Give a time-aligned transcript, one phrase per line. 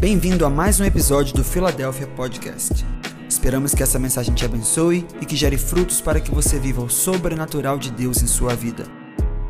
[0.00, 2.84] Bem-vindo a mais um episódio do Philadelphia Podcast.
[3.28, 6.90] Esperamos que essa mensagem te abençoe e que gere frutos para que você viva o
[6.90, 8.84] sobrenatural de Deus em sua vida.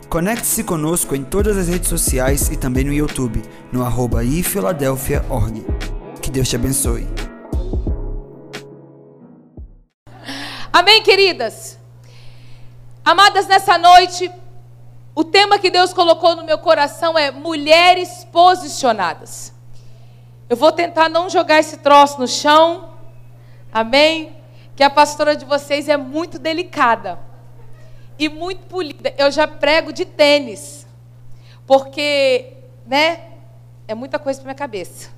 [0.08, 5.64] Conecte-se conosco em todas as redes sociais e também no YouTube, no arroba ifiladelphia.org.
[6.20, 7.08] Que Deus te abençoe.
[10.70, 11.78] Amém, queridas?
[13.02, 14.30] Amadas, nessa noite,
[15.14, 19.53] o tema que Deus colocou no meu coração é mulheres posicionadas.
[20.48, 22.90] Eu vou tentar não jogar esse troço no chão.
[23.72, 24.36] Amém?
[24.76, 27.18] Que a pastora de vocês é muito delicada
[28.18, 29.14] e muito polida.
[29.16, 30.86] Eu já prego de tênis.
[31.66, 32.52] Porque,
[32.86, 33.30] né?
[33.88, 35.10] É muita coisa para minha cabeça.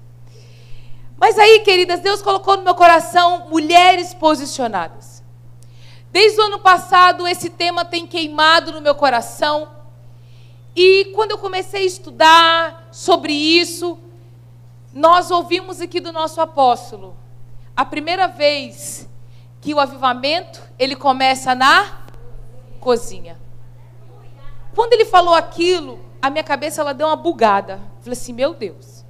[1.19, 5.23] Mas aí, queridas, Deus colocou no meu coração mulheres posicionadas.
[6.11, 9.69] Desde o ano passado, esse tema tem queimado no meu coração.
[10.75, 13.99] E quando eu comecei a estudar sobre isso,
[14.97, 17.15] nós ouvimos aqui do nosso apóstolo,
[17.77, 19.07] a primeira vez
[19.61, 22.07] que o avivamento, ele começa na
[22.81, 23.39] cozinha.
[24.75, 27.75] Quando ele falou aquilo, a minha cabeça ela deu uma bugada.
[27.75, 29.05] Eu falei assim, meu Deus.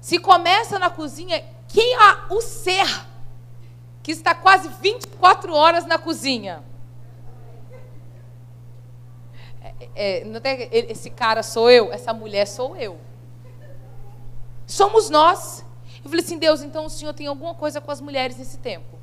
[0.00, 2.86] Se começa na cozinha, quem é o ser
[4.00, 6.62] que está quase 24 horas na cozinha?
[9.96, 12.96] É, é, esse cara sou eu, essa mulher sou eu.
[14.66, 15.64] Somos nós.
[16.02, 18.98] Eu falei assim, Deus, então o Senhor tem alguma coisa com as mulheres nesse tempo.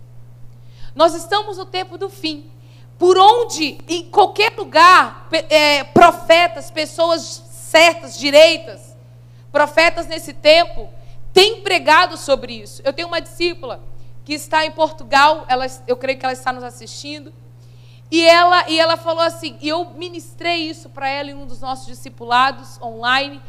[0.96, 2.50] Nós estamos no tempo do fim.
[2.98, 8.96] Por onde, em qualquer lugar, é, profetas, pessoas certas, direitas,
[9.52, 10.90] profetas nesse tempo,
[11.34, 12.82] têm pregado sobre isso.
[12.86, 13.82] Eu tenho uma discípula
[14.24, 17.34] que está em Portugal, ela, eu creio que ela está nos assistindo,
[18.12, 21.62] e ela, e ela falou assim, e eu ministrei isso para ela em um dos
[21.62, 23.42] nossos discipulados online,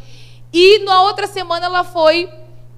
[0.53, 2.31] e na outra semana ela foi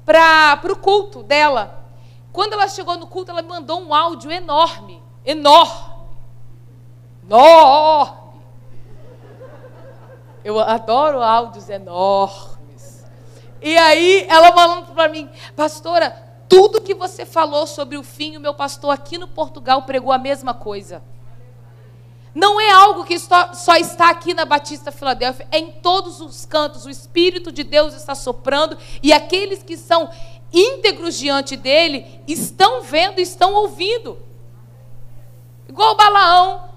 [0.05, 1.85] para o culto dela.
[2.33, 5.95] Quando ela chegou no culto, ela me mandou um áudio enorme, enorme.
[7.25, 8.41] Enorme.
[10.45, 13.05] Eu adoro áudios enormes.
[13.63, 16.11] E aí ela falando para mim, pastora,
[16.49, 20.19] tudo que você falou sobre o fim, o meu pastor aqui no Portugal pregou a
[20.19, 21.03] mesma coisa.
[22.35, 26.85] Não é algo que só está aqui na Batista Filadélfia, é em todos os cantos.
[26.85, 30.11] O Espírito de Deus está soprando e aqueles que são
[30.53, 34.19] íntegros diante dele estão vendo, estão ouvindo.
[35.69, 36.71] Igual Balaão.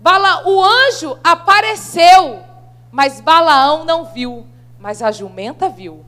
[0.00, 2.42] Bala, o anjo apareceu,
[2.90, 4.46] mas Balaão não viu,
[4.78, 6.04] mas a jumenta viu.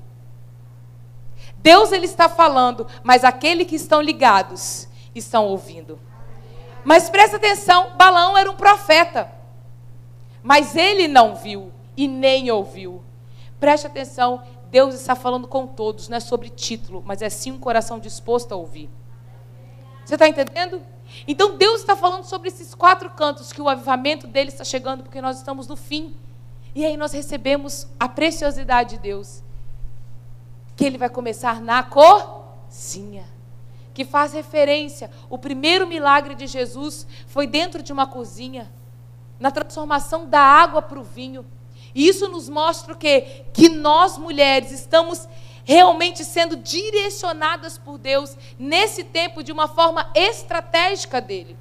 [1.57, 5.99] Deus ele está falando, mas aqueles que estão ligados estão ouvindo.
[6.84, 9.31] Mas presta atenção, Balaão era um profeta.
[10.43, 13.03] Mas ele não viu e nem ouviu.
[13.59, 17.59] Preste atenção, Deus está falando com todos, não é sobre título, mas é sim um
[17.59, 18.89] coração disposto a ouvir.
[20.05, 20.81] Você está entendendo?
[21.27, 25.21] Então Deus está falando sobre esses quatro cantos, que o avivamento dele está chegando, porque
[25.21, 26.15] nós estamos no fim.
[26.75, 29.43] E aí nós recebemos a preciosidade de Deus.
[30.77, 33.38] Que ele vai começar na cozinha
[33.98, 35.10] que faz referência.
[35.28, 38.70] O primeiro milagre de Jesus foi dentro de uma cozinha,
[39.41, 41.44] na transformação da água para o vinho.
[41.92, 43.44] E isso nos mostra o quê?
[43.53, 45.28] Que nós mulheres estamos
[45.64, 51.59] realmente sendo direcionadas por Deus nesse tempo de uma forma estratégica dele.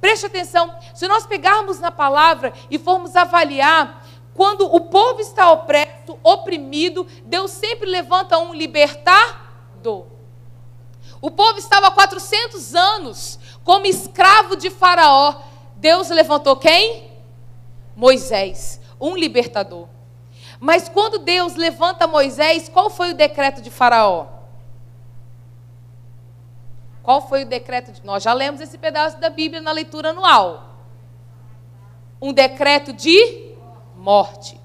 [0.00, 6.18] Preste atenção, se nós pegarmos na palavra e formos avaliar, quando o povo está opresso,
[6.24, 10.17] oprimido, Deus sempre levanta um libertador.
[11.20, 15.42] O povo estava há 400 anos como escravo de Faraó.
[15.76, 17.10] Deus levantou quem?
[17.96, 19.88] Moisés, um libertador.
[20.60, 24.26] Mas quando Deus levanta Moisés, qual foi o decreto de Faraó?
[27.02, 28.04] Qual foi o decreto de.
[28.04, 30.76] Nós já lemos esse pedaço da Bíblia na leitura anual.
[32.20, 33.54] Um decreto de
[33.96, 34.60] morte.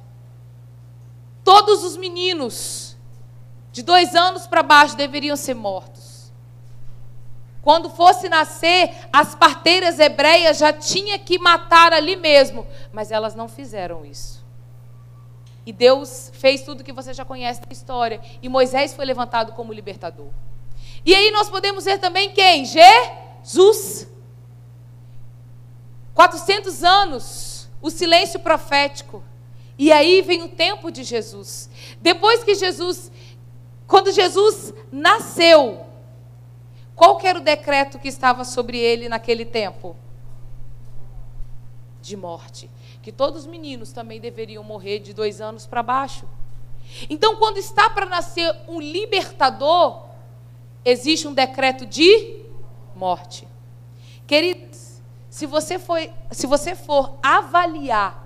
[1.44, 2.98] Todos os meninos
[3.72, 5.93] de dois anos para baixo deveriam ser mortos.
[7.64, 13.48] Quando fosse nascer, as parteiras hebreias já tinha que matar ali mesmo, mas elas não
[13.48, 14.44] fizeram isso.
[15.66, 19.72] E Deus fez tudo que você já conhece da história, e Moisés foi levantado como
[19.72, 20.28] libertador.
[21.06, 22.66] E aí nós podemos ver também quem?
[22.66, 24.10] Jesus.
[26.14, 29.24] 400 anos, o silêncio profético.
[29.78, 31.70] E aí vem o tempo de Jesus.
[32.02, 33.10] Depois que Jesus,
[33.88, 35.83] quando Jesus nasceu,
[36.96, 39.96] qual era o decreto que estava sobre ele naquele tempo?
[42.02, 42.70] De morte.
[43.02, 46.28] Que todos os meninos também deveriam morrer de dois anos para baixo.
[47.10, 50.06] Então, quando está para nascer um libertador,
[50.86, 52.44] existe um decreto de
[52.96, 53.48] morte.
[54.28, 55.98] Queridos, se você for,
[56.32, 58.24] se você for avaliar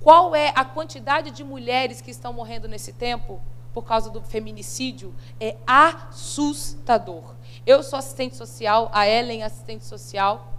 [0.00, 3.40] qual é a quantidade de mulheres que estão morrendo nesse tempo
[3.74, 7.35] por causa do feminicídio, é assustador.
[7.66, 10.52] Eu sou assistente social, a Ellen é assistente social.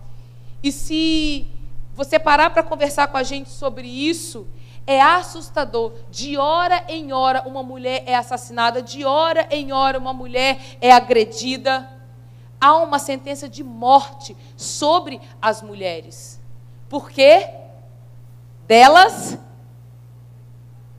[0.61, 1.47] E se
[1.93, 4.45] você parar para conversar com a gente sobre isso,
[4.85, 5.93] é assustador.
[6.11, 10.91] De hora em hora, uma mulher é assassinada, de hora em hora, uma mulher é
[10.91, 11.89] agredida.
[12.59, 16.41] Há uma sentença de morte sobre as mulheres.
[16.89, 17.49] Por quê?
[18.67, 19.37] Delas,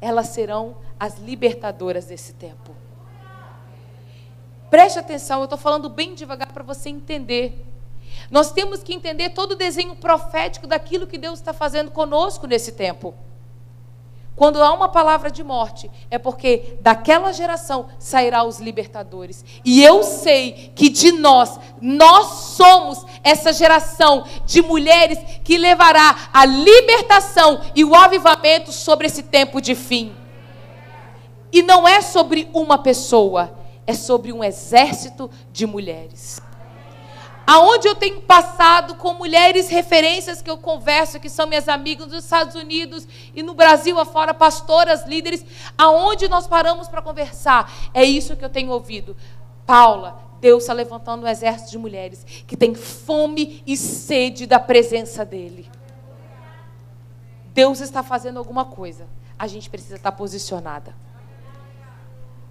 [0.00, 2.67] elas serão as libertadoras desse tempo.
[4.70, 7.64] Preste atenção, eu estou falando bem devagar para você entender.
[8.30, 12.72] Nós temos que entender todo o desenho profético daquilo que Deus está fazendo conosco nesse
[12.72, 13.14] tempo.
[14.38, 19.44] Quando há uma palavra de morte, é porque daquela geração sairá os libertadores.
[19.64, 22.26] E eu sei que de nós, nós
[22.56, 29.60] somos essa geração de mulheres que levará a libertação e o avivamento sobre esse tempo
[29.60, 30.14] de fim.
[31.50, 33.57] E não é sobre uma pessoa,
[33.88, 36.40] é sobre um exército de mulheres
[37.48, 42.24] aonde eu tenho passado com mulheres referências que eu converso, que são minhas amigas nos
[42.24, 45.42] Estados Unidos e no Brasil afora, pastoras, líderes,
[45.78, 49.16] aonde nós paramos para conversar, é isso que eu tenho ouvido.
[49.64, 55.24] Paula, Deus está levantando um exército de mulheres que tem fome e sede da presença
[55.24, 55.70] dEle.
[57.54, 59.08] Deus está fazendo alguma coisa.
[59.38, 60.94] A gente precisa estar posicionada.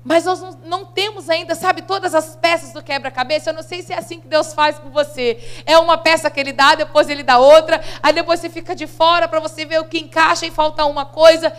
[0.08, 3.50] Mas nós não, não, temos ainda, sabe, todas as peças do quebra-cabeça.
[3.50, 5.38] Eu não sei se é assim que Deus faz com você.
[5.66, 8.88] É uma peça que Ele dá, depois Ele dá outra, aí depois você fica de
[8.88, 11.52] fora para você ver o que encaixa e falta uma coisa.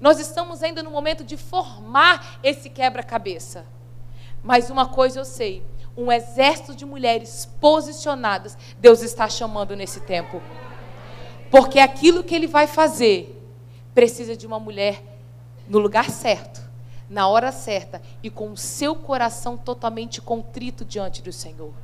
[0.00, 3.64] Nós estamos ainda no momento de formar esse quebra-cabeça.
[4.42, 5.62] Mas uma coisa eu sei:
[5.96, 10.42] um exército de mulheres posicionadas, Deus está chamando nesse tempo.
[11.52, 13.40] Porque aquilo que Ele vai fazer
[13.94, 15.00] precisa de uma mulher
[15.68, 16.61] no lugar certo
[17.12, 21.74] na hora certa e com o seu coração totalmente contrito diante do Senhor.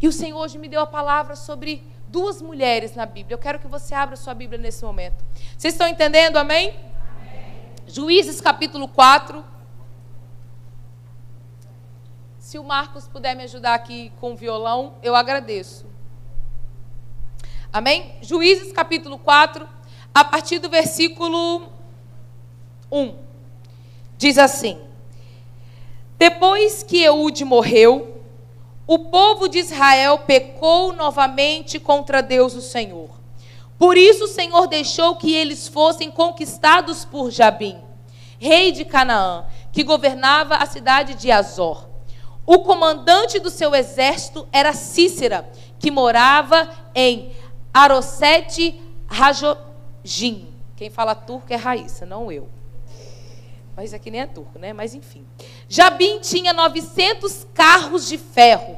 [0.00, 3.34] E o Senhor hoje me deu a palavra sobre duas mulheres na Bíblia.
[3.34, 5.24] Eu quero que você abra sua Bíblia nesse momento.
[5.56, 6.38] Vocês estão entendendo?
[6.38, 6.70] Amém?
[6.70, 7.70] Amém.
[7.86, 9.44] Juízes capítulo 4.
[12.40, 15.86] Se o Marcos puder me ajudar aqui com o violão, eu agradeço.
[17.72, 18.16] Amém?
[18.20, 19.68] Juízes capítulo 4,
[20.12, 21.68] a partir do versículo
[22.90, 23.31] 1.
[24.22, 24.78] Diz assim:
[26.16, 28.22] Depois que Eude morreu,
[28.86, 33.10] o povo de Israel pecou novamente contra Deus o Senhor.
[33.76, 37.76] Por isso o Senhor deixou que eles fossem conquistados por Jabim,
[38.38, 41.88] rei de Canaã, que governava a cidade de Azor.
[42.46, 47.32] O comandante do seu exército era Cícera, que morava em
[47.74, 50.46] Arosete Rajojim.
[50.76, 52.61] Quem fala turco é Raíssa, não eu.
[53.82, 54.72] Mas aqui nem é turco, né?
[54.72, 55.26] Mas enfim.
[55.68, 58.76] Jabim tinha 900 carros de ferro.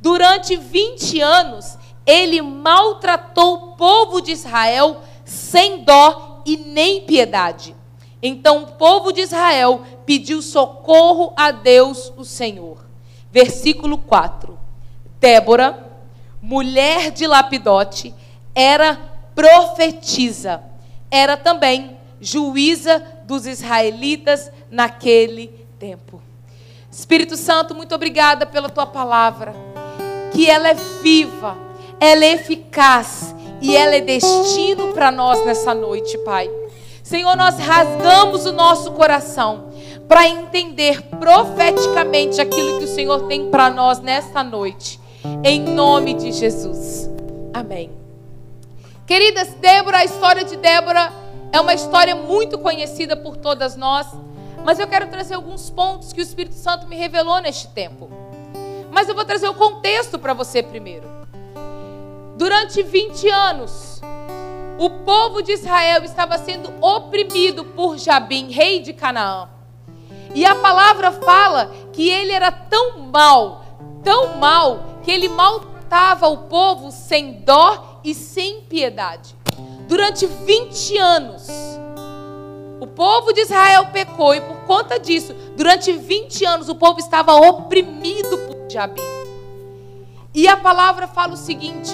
[0.00, 1.76] Durante 20 anos,
[2.06, 7.76] ele maltratou o povo de Israel sem dó e nem piedade.
[8.22, 12.78] Então o povo de Israel pediu socorro a Deus, o Senhor.
[13.30, 14.58] Versículo 4.
[15.20, 15.86] Débora,
[16.40, 18.14] mulher de Lapidote,
[18.54, 18.98] era
[19.34, 20.62] profetisa.
[21.10, 25.46] Era também juíza dos israelitas naquele
[25.78, 26.20] tempo.
[26.90, 29.54] Espírito Santo, muito obrigada pela tua palavra,
[30.32, 31.56] que ela é viva,
[32.00, 36.50] ela é eficaz e ela é destino para nós nessa noite, Pai.
[37.04, 39.70] Senhor, nós rasgamos o nosso coração
[40.08, 44.98] para entender profeticamente aquilo que o Senhor tem para nós nesta noite,
[45.44, 47.08] em nome de Jesus.
[47.54, 47.92] Amém.
[49.06, 54.06] Queridas, Débora, a história de Débora é uma história muito conhecida por todas nós,
[54.64, 58.08] mas eu quero trazer alguns pontos que o Espírito Santo me revelou neste tempo.
[58.90, 61.08] Mas eu vou trazer o contexto para você primeiro.
[62.36, 64.00] Durante 20 anos,
[64.78, 69.48] o povo de Israel estava sendo oprimido por Jabim, rei de Canaã.
[70.34, 73.64] E a palavra fala que ele era tão mal,
[74.04, 79.39] tão mal, que ele maltratava o povo sem dó e sem piedade
[79.90, 81.48] durante 20 anos.
[82.80, 87.34] O povo de Israel pecou e por conta disso, durante 20 anos o povo estava
[87.34, 89.02] oprimido por Jabim.
[90.32, 91.92] E a palavra fala o seguinte,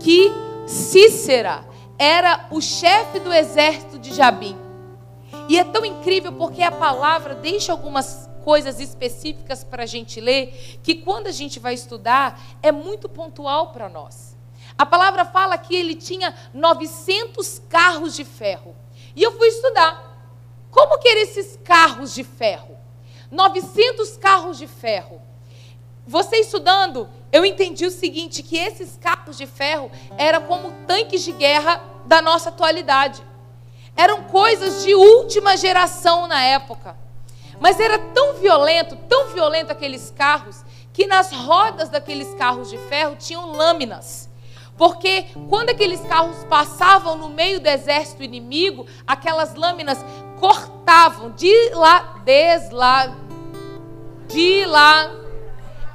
[0.00, 0.32] que
[0.66, 1.62] Cícera
[1.98, 4.56] era o chefe do exército de Jabim.
[5.46, 10.78] E é tão incrível porque a palavra deixa algumas coisas específicas para a gente ler,
[10.82, 14.33] que quando a gente vai estudar, é muito pontual para nós.
[14.76, 18.74] A palavra fala que ele tinha 900 carros de ferro.
[19.14, 20.12] E eu fui estudar.
[20.70, 22.76] Como que eram esses carros de ferro?
[23.30, 25.22] 900 carros de ferro.
[26.06, 31.32] Você estudando, eu entendi o seguinte, que esses carros de ferro eram como tanques de
[31.32, 33.22] guerra da nossa atualidade.
[33.96, 36.96] Eram coisas de última geração na época.
[37.60, 43.16] Mas era tão violento, tão violento aqueles carros, que nas rodas daqueles carros de ferro
[43.16, 44.28] tinham lâminas.
[44.76, 50.04] Porque quando aqueles carros passavam no meio do exército inimigo, aquelas lâminas
[50.40, 53.16] cortavam de lá, desla,
[54.26, 55.10] de lá,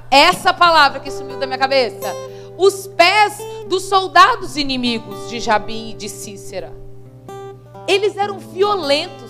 [0.10, 2.14] essa palavra que sumiu da minha cabeça,
[2.58, 6.74] os pés dos soldados inimigos de Jabim e de Cícera.
[7.88, 9.30] Eles eram violentos.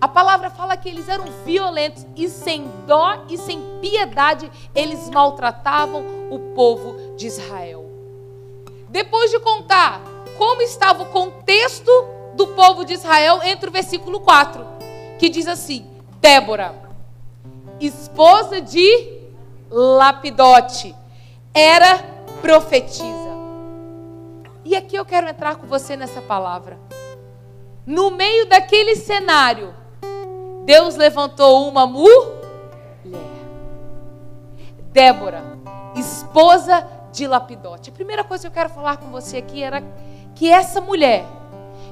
[0.00, 6.02] A palavra fala que eles eram violentos e sem dó e sem piedade eles maltratavam
[6.30, 7.89] o povo de Israel.
[8.90, 10.00] Depois de contar
[10.36, 11.90] como estava o contexto
[12.34, 14.66] do povo de Israel, entre o versículo 4,
[15.18, 15.86] que diz assim:
[16.20, 16.74] Débora,
[17.78, 19.20] esposa de
[19.70, 20.94] Lapidote,
[21.54, 21.98] era
[22.42, 23.30] profetisa.
[24.64, 26.78] E aqui eu quero entrar com você nessa palavra.
[27.86, 29.72] No meio daquele cenário,
[30.64, 32.40] Deus levantou uma mulher.
[34.92, 35.42] Débora,
[35.94, 37.90] esposa de Lapidote.
[37.90, 39.82] A primeira coisa que eu quero falar com você aqui era
[40.34, 41.24] que essa mulher,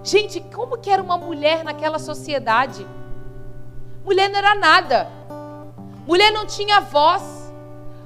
[0.03, 2.87] gente, como que era uma mulher naquela sociedade?
[4.05, 5.09] Mulher não era nada.
[6.07, 7.53] Mulher não tinha voz.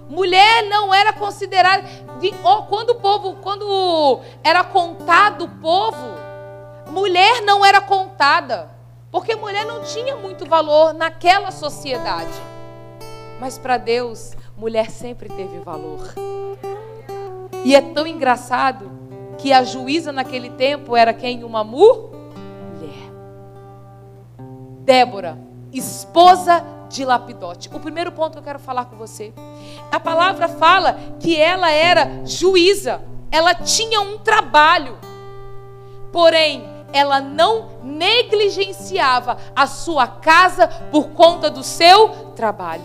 [0.09, 1.85] Mulher não era considerada.
[2.19, 6.17] De, oh, quando o povo, quando era contado o povo,
[6.89, 8.71] mulher não era contada.
[9.11, 12.33] Porque mulher não tinha muito valor naquela sociedade.
[13.39, 16.15] Mas para Deus, mulher sempre teve valor.
[17.65, 18.91] E é tão engraçado
[19.39, 21.45] que a juíza naquele tempo era quem?
[21.45, 22.03] Uma mulher.
[24.81, 25.39] Débora,
[25.73, 27.71] esposa de Lapidote.
[27.73, 29.33] O primeiro ponto que eu quero falar com você.
[29.91, 33.03] A palavra fala que ela era juíza.
[33.31, 34.99] Ela tinha um trabalho.
[36.13, 42.85] Porém, ela não negligenciava a sua casa por conta do seu trabalho.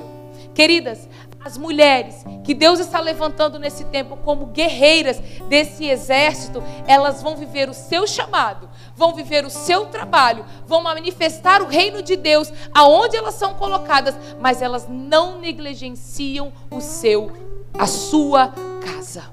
[0.53, 1.07] Queridas,
[1.47, 7.69] as mulheres que Deus está levantando nesse tempo como guerreiras desse exército, elas vão viver
[7.69, 13.15] o seu chamado, vão viver o seu trabalho, vão manifestar o reino de Deus aonde
[13.15, 17.31] elas são colocadas, mas elas não negligenciam o seu,
[17.73, 19.23] a sua casa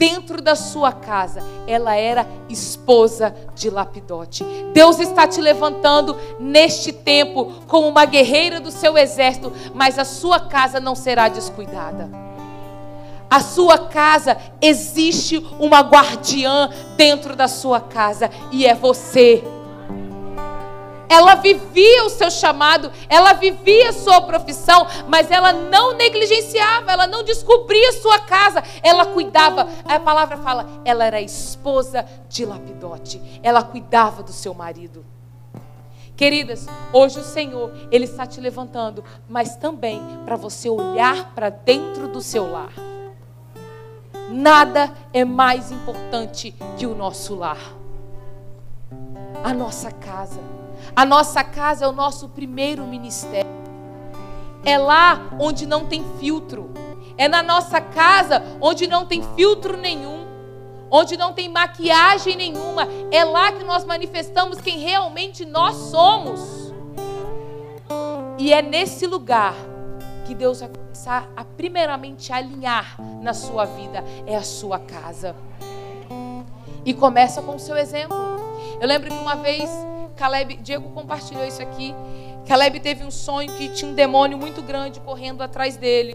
[0.00, 4.42] dentro da sua casa, ela era esposa de Lapidote.
[4.72, 10.40] Deus está te levantando neste tempo como uma guerreira do seu exército, mas a sua
[10.40, 12.08] casa não será descuidada.
[13.28, 19.44] A sua casa existe uma guardiã dentro da sua casa e é você
[21.10, 27.08] ela vivia o seu chamado, ela vivia a sua profissão, mas ela não negligenciava, ela
[27.08, 29.68] não descobria sua casa, ela cuidava.
[29.84, 35.04] A palavra fala, ela era esposa de Lapidote, ela cuidava do seu marido.
[36.16, 42.06] Queridas, hoje o Senhor, Ele está te levantando, mas também para você olhar para dentro
[42.06, 42.72] do seu lar.
[44.28, 47.74] Nada é mais importante que o nosso lar,
[49.42, 50.40] a nossa casa.
[50.94, 53.50] A nossa casa é o nosso primeiro ministério.
[54.64, 56.70] É lá onde não tem filtro.
[57.16, 60.26] É na nossa casa onde não tem filtro nenhum.
[60.90, 62.88] Onde não tem maquiagem nenhuma.
[63.10, 66.72] É lá que nós manifestamos quem realmente nós somos.
[68.38, 69.54] E é nesse lugar
[70.26, 74.04] que Deus vai começar a primeiramente alinhar na sua vida.
[74.26, 75.36] É a sua casa.
[76.84, 78.16] E começa com o seu exemplo.
[78.80, 79.68] Eu lembro que uma vez
[80.20, 81.94] Caleb, Diego compartilhou isso aqui.
[82.46, 86.14] Caleb teve um sonho que tinha um demônio muito grande correndo atrás dele.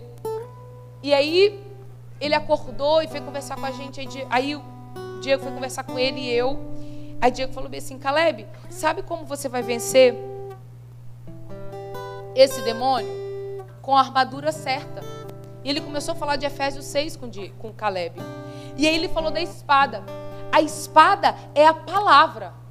[1.01, 1.59] E aí
[2.21, 4.07] ele acordou e foi conversar com a gente.
[4.29, 4.61] Aí, o
[5.21, 6.59] Diego foi conversar com ele e eu.
[7.19, 10.15] Aí Diego falou bem assim: Caleb, sabe como você vai vencer
[12.35, 13.09] esse demônio?
[13.81, 15.01] Com a armadura certa.
[15.63, 18.21] E ele começou a falar de Efésios 6 com, com Caleb.
[18.77, 20.03] E aí ele falou da espada.
[20.51, 22.64] A espada é a palavra.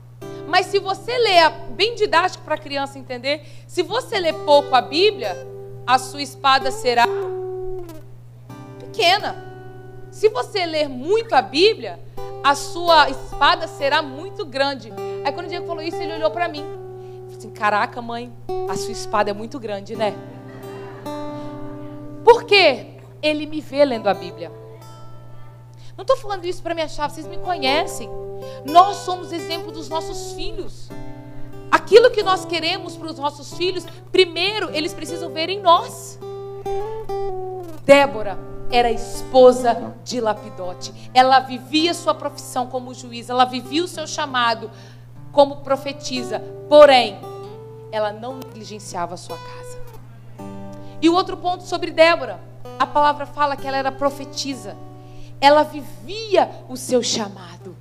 [0.48, 4.80] Mas se você lê, bem didático para a criança entender, se você lê pouco a
[4.80, 5.36] Bíblia,
[5.86, 7.06] a sua espada será
[8.78, 9.52] pequena.
[10.10, 11.98] Se você ler muito a Bíblia,
[12.42, 14.92] a sua espada será muito grande.
[15.24, 16.64] Aí quando o Diego falou isso, ele olhou para mim.
[17.22, 18.32] Falei assim: Caraca, mãe,
[18.68, 20.14] a sua espada é muito grande, né?
[22.22, 22.98] Por quê?
[23.22, 24.52] Ele me vê lendo a Bíblia.
[25.96, 28.10] Não estou falando isso para me achar, vocês me conhecem.
[28.64, 30.88] Nós somos exemplo dos nossos filhos.
[31.70, 36.18] Aquilo que nós queremos para os nossos filhos, primeiro eles precisam ver em nós.
[37.84, 38.38] Débora
[38.70, 40.92] era esposa de Lapidote.
[41.12, 44.70] Ela vivia sua profissão como juíza, ela vivia o seu chamado
[45.30, 46.40] como profetisa.
[46.68, 47.18] Porém,
[47.92, 49.78] ela não negligenciava a sua casa.
[51.00, 52.40] E o outro ponto sobre Débora,
[52.78, 54.76] a palavra fala que ela era profetisa.
[55.40, 57.76] Ela vivia o seu chamado.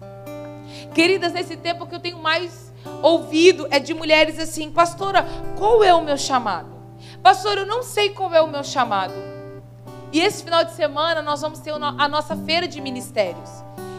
[0.93, 5.25] Queridas, nesse tempo que eu tenho mais ouvido é de mulheres assim, pastora,
[5.57, 6.73] qual é o meu chamado?
[7.21, 9.13] Pastor, eu não sei qual é o meu chamado.
[10.11, 13.49] E esse final de semana nós vamos ter a nossa feira de ministérios.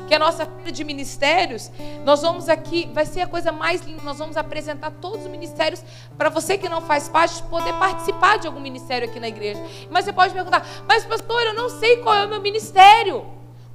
[0.07, 1.71] Que a nossa feira de ministérios,
[2.05, 5.83] nós vamos aqui, vai ser a coisa mais linda, nós vamos apresentar todos os ministérios
[6.17, 9.61] para você que não faz parte poder participar de algum ministério aqui na igreja.
[9.91, 13.25] Mas você pode perguntar: "Mas pastor, eu não sei qual é o meu ministério.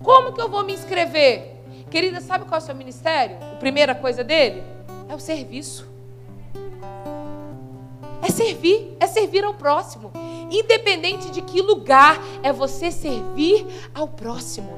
[0.04, 1.56] Como que eu vou me inscrever?"
[1.90, 3.38] Querida, sabe qual é o seu ministério?
[3.54, 4.64] A primeira coisa dele
[5.10, 5.88] é o serviço.
[8.22, 10.12] É servir, é servir ao próximo.
[10.52, 14.76] Independente de que lugar, é você servir ao próximo.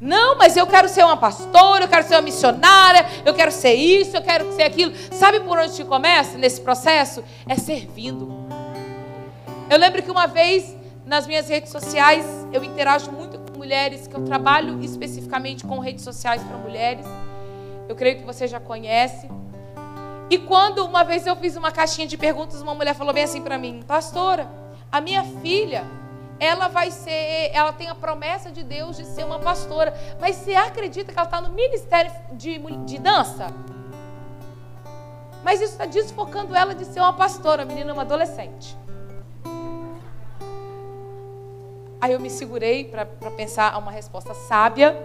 [0.00, 3.74] Não, mas eu quero ser uma pastora, eu quero ser uma missionária, eu quero ser
[3.74, 4.92] isso, eu quero ser aquilo.
[5.10, 7.22] Sabe por onde começa nesse processo?
[7.48, 8.32] É servindo.
[9.68, 13.27] Eu lembro que uma vez nas minhas redes sociais eu interajo muito
[13.68, 17.04] mulheres, que eu trabalho especificamente com redes sociais para mulheres.
[17.86, 19.28] Eu creio que você já conhece.
[20.30, 23.42] E quando uma vez eu fiz uma caixinha de perguntas, uma mulher falou bem assim
[23.42, 24.48] para mim: Pastora,
[24.90, 25.84] a minha filha,
[26.40, 30.54] ela vai ser, ela tem a promessa de Deus de ser uma pastora, mas você
[30.54, 33.48] acredita que ela está no ministério de, de dança?
[35.44, 38.74] Mas isso está desfocando ela de ser uma pastora, a menina é uma adolescente.
[42.00, 43.04] Aí eu me segurei para
[43.36, 44.96] pensar uma resposta sábia.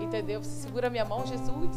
[0.00, 0.42] Entendeu?
[0.42, 1.76] Você segura minha mão, Jesus.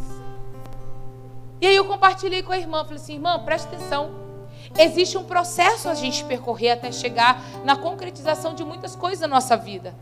[1.61, 4.11] E aí eu compartilhei com a irmã, falei assim, irmã, preste atenção.
[4.77, 9.55] Existe um processo a gente percorrer até chegar na concretização de muitas coisas na nossa
[9.55, 9.95] vida.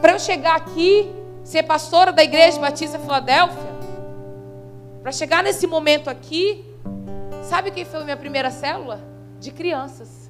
[0.00, 1.10] Para eu chegar aqui,
[1.42, 3.74] ser pastora da Igreja Batista Filadélfia,
[5.02, 6.64] para chegar nesse momento aqui,
[7.42, 9.00] sabe quem foi a minha primeira célula?
[9.38, 10.23] De crianças.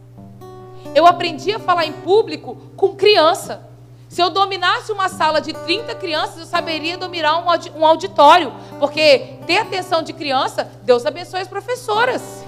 [0.95, 3.69] Eu aprendi a falar em público com criança.
[4.09, 8.53] Se eu dominasse uma sala de 30 crianças, eu saberia dominar um auditório.
[8.79, 12.45] Porque ter atenção de criança, Deus abençoe as professoras.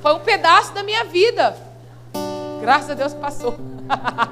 [0.00, 1.56] Foi um pedaço da minha vida.
[2.60, 3.56] Graças a Deus passou.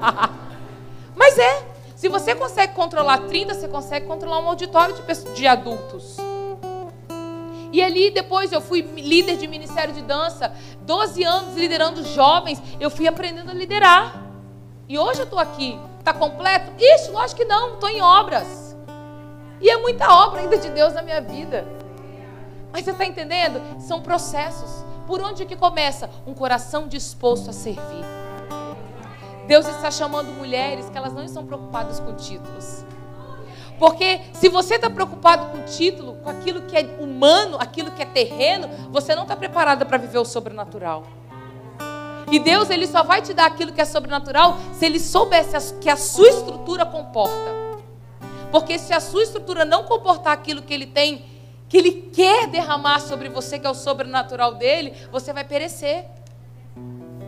[1.15, 1.69] Mas é.
[1.95, 6.15] Se você consegue controlar 30, você consegue controlar um auditório de, de adultos.
[7.71, 10.53] E ali depois eu fui líder de ministério de dança,
[10.89, 14.23] 12 anos liderando jovens, eu fui aprendendo a liderar.
[14.87, 15.79] E hoje eu estou aqui.
[15.99, 16.71] Está completo?
[16.79, 17.75] Isso, lógico que não.
[17.75, 18.75] Estou em obras.
[19.61, 21.63] E é muita obra ainda de Deus na minha vida.
[22.71, 23.61] Mas você está entendendo?
[23.79, 24.83] São processos.
[25.05, 26.09] Por onde que começa?
[26.25, 28.03] Um coração disposto a servir.
[29.45, 32.83] Deus está chamando mulheres que elas não estão preocupadas com títulos.
[33.79, 38.05] Porque se você está preocupado com título, com aquilo que é humano, aquilo que é
[38.05, 41.05] terreno, você não está preparada para viver o sobrenatural.
[42.31, 45.89] E Deus, ele só vai te dar aquilo que é sobrenatural se ele soubesse que
[45.89, 47.57] a sua estrutura comporta.
[48.51, 51.25] Porque se a sua estrutura não comportar aquilo que ele tem,
[51.67, 56.05] que ele quer derramar sobre você, que é o sobrenatural dele, você vai perecer.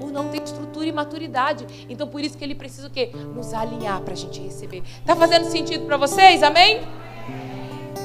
[0.02, 1.86] Por não ter estrutura e maturidade.
[1.88, 3.12] Então por isso que ele precisa o quê?
[3.14, 4.84] Nos alinhar para a gente receber.
[5.06, 6.44] Tá fazendo sentido para vocês?
[6.44, 6.82] Amém?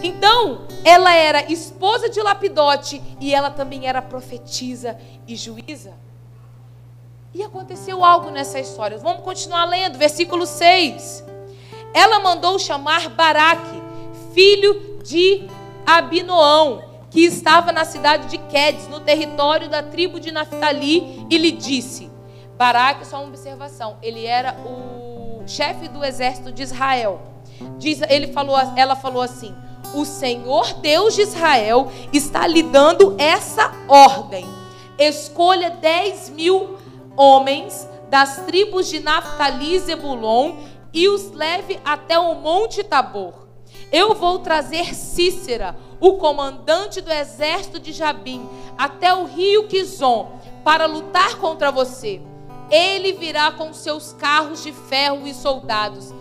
[0.02, 5.94] Então, ela era esposa de Lapidote e ela também era profetisa e juíza.
[7.34, 8.98] E aconteceu algo nessa história.
[8.98, 11.24] Vamos continuar lendo, versículo 6.
[11.92, 13.82] Ela mandou chamar Baraque,
[14.32, 15.48] filho de
[15.84, 16.82] Abinoão,
[17.16, 22.10] que estava na cidade de Quedes, no território da tribo de Naphtali, e lhe disse:
[22.58, 27.22] Baraque, só uma observação, ele era o chefe do exército de Israel.
[27.78, 29.54] Diz, ele falou, ela falou assim:
[29.94, 34.44] O Senhor Deus de Israel está lhe dando essa ordem.
[34.98, 36.76] Escolha 10 mil
[37.16, 40.56] homens das tribos de Naphtali e Zebulon
[40.92, 43.46] e os leve até o monte Tabor.
[43.90, 50.32] Eu vou trazer Cícera, o comandante do exército de Jabim, até o rio Quizon,
[50.64, 52.20] para lutar contra você.
[52.70, 56.12] Ele virá com seus carros de ferro e soldados,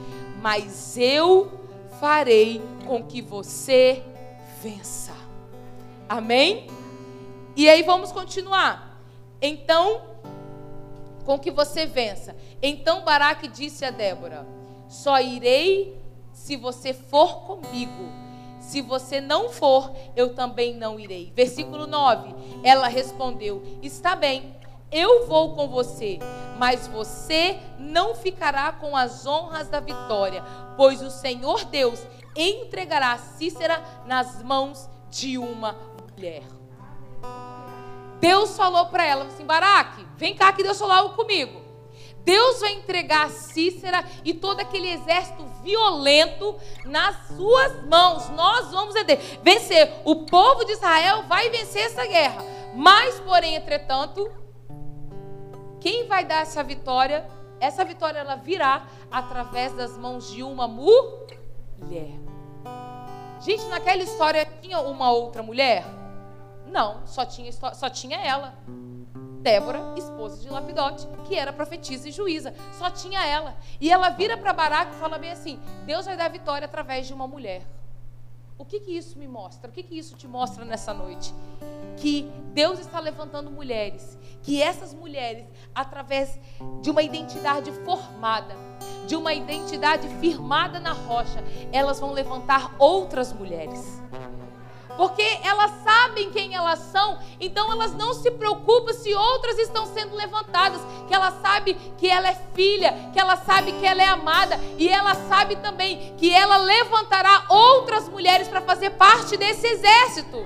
[0.42, 1.52] mas eu
[2.00, 4.04] farei com que você
[4.62, 5.14] vença.
[6.08, 6.68] Amém?
[7.56, 9.02] E aí vamos continuar.
[9.42, 10.02] Então,
[11.26, 12.36] com que você vença.
[12.62, 14.48] Então Baraque disse a Débora:
[14.88, 16.00] Só irei
[16.32, 18.25] se você for comigo.
[18.65, 21.32] Se você não for, eu também não irei.
[21.36, 22.34] Versículo 9.
[22.63, 24.56] Ela respondeu: Está bem,
[24.91, 26.17] eu vou com você,
[26.58, 30.43] mas você não ficará com as honras da vitória,
[30.75, 32.01] pois o Senhor Deus
[32.36, 35.78] entregará Cícera nas mãos de uma
[36.12, 36.43] mulher.
[38.19, 41.64] Deus falou para ela assim: Baraque, vem cá que Deus falou comigo.
[42.26, 48.30] Deus vai entregar Cícera e todo aquele exército violento nas suas mãos.
[48.32, 48.96] Nós vamos
[49.44, 49.94] vencer.
[50.04, 52.44] O povo de Israel vai vencer essa guerra.
[52.74, 54.30] Mas, porém, entretanto,
[55.80, 57.30] quem vai dar essa vitória?
[57.60, 62.20] Essa vitória ela virá através das mãos de uma mulher.
[63.40, 65.86] Gente, naquela história tinha uma outra mulher?
[66.66, 68.56] Não, só tinha, só tinha ela.
[69.46, 72.52] Débora, esposa de Lapidote, que era profetisa e juíza.
[72.80, 73.56] Só tinha ela.
[73.80, 77.14] E ela vira para Baraque e fala bem assim: Deus vai dar vitória através de
[77.14, 77.62] uma mulher.
[78.58, 79.70] O que, que isso me mostra?
[79.70, 81.32] O que, que isso te mostra nessa noite?
[81.98, 82.24] Que
[82.56, 86.40] Deus está levantando mulheres, que essas mulheres, através
[86.82, 88.56] de uma identidade formada,
[89.06, 94.02] de uma identidade firmada na rocha, elas vão levantar outras mulheres
[94.98, 100.16] porque elas sabem quem elas são, então elas não se preocupam se outras estão sendo
[100.16, 104.60] levantadas, que ela sabe que ela é filha, que ela sabe que ela é amada,
[104.78, 110.46] e ela sabe também que ela levantará outras mulheres para fazer parte desse exército.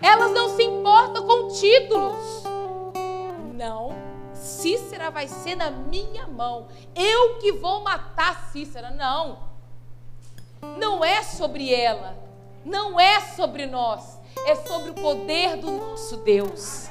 [0.00, 2.44] Elas não se importam com títulos.
[3.54, 3.94] Não,
[4.32, 6.68] Cícera vai ser na minha mão.
[6.94, 8.90] Eu que vou matar Cícera.
[8.90, 9.50] Não.
[10.78, 12.29] Não é sobre ela
[12.64, 16.88] não é sobre nós, é sobre o poder do nosso Deus.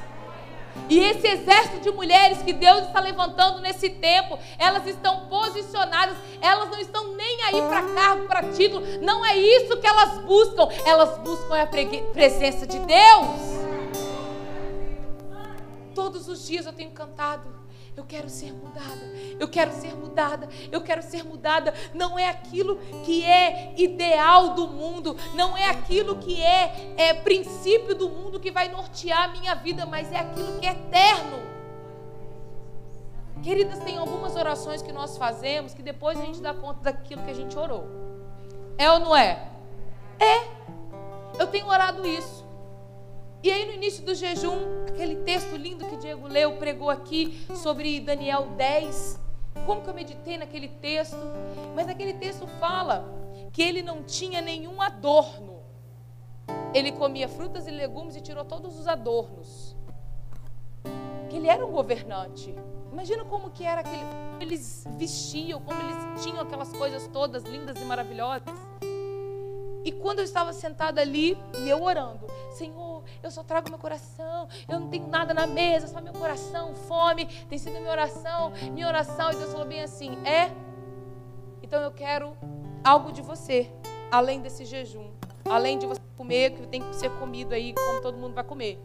[0.87, 6.69] E esse exército de mulheres que Deus está levantando nesse tempo, elas estão posicionadas, elas
[6.69, 11.17] não estão nem aí para cargo, para título, não é isso que elas buscam, elas
[11.19, 11.67] buscam a
[12.13, 13.59] presença de Deus.
[15.93, 17.58] Todos os dias eu tenho cantado
[17.99, 19.11] eu quero ser mudada.
[19.37, 20.47] Eu quero ser mudada.
[20.71, 21.73] Eu quero ser mudada.
[21.93, 25.17] Não é aquilo que é ideal do mundo.
[25.35, 29.85] Não é aquilo que é, é princípio do mundo que vai nortear a minha vida,
[29.85, 31.39] mas é aquilo que é eterno.
[33.43, 37.31] Queridas, tem algumas orações que nós fazemos que depois a gente dá conta daquilo que
[37.31, 37.85] a gente orou.
[38.77, 39.49] É ou não é?
[40.19, 40.47] É.
[41.37, 42.45] Eu tenho orado isso.
[43.41, 48.01] E aí no início do jejum, aquele texto lindo que Diego leu, pregou aqui sobre
[48.01, 49.17] Daniel 10.
[49.65, 51.17] Como que eu meditei naquele texto?
[51.73, 53.05] Mas aquele texto fala
[53.53, 55.59] que ele não tinha nenhum adorno.
[56.73, 59.73] Ele comia frutas e legumes e tirou todos os adornos.
[61.29, 62.53] Que ele era um governante.
[62.91, 67.79] Imagina como que era aquele, como eles vestiam, como eles tinham aquelas coisas todas lindas
[67.79, 68.68] e maravilhosas.
[69.89, 74.47] E quando eu estava sentada ali e eu orando, Senhor, eu só trago meu coração,
[74.67, 78.87] eu não tenho nada na mesa, só meu coração, fome, tem sido minha oração, minha
[78.87, 79.31] oração.
[79.31, 80.51] E Deus falou bem assim: é?
[81.63, 82.37] Então eu quero
[82.83, 83.67] algo de você,
[84.11, 85.09] além desse jejum,
[85.49, 88.79] além de você comer, que tem que ser comido aí, como todo mundo vai comer.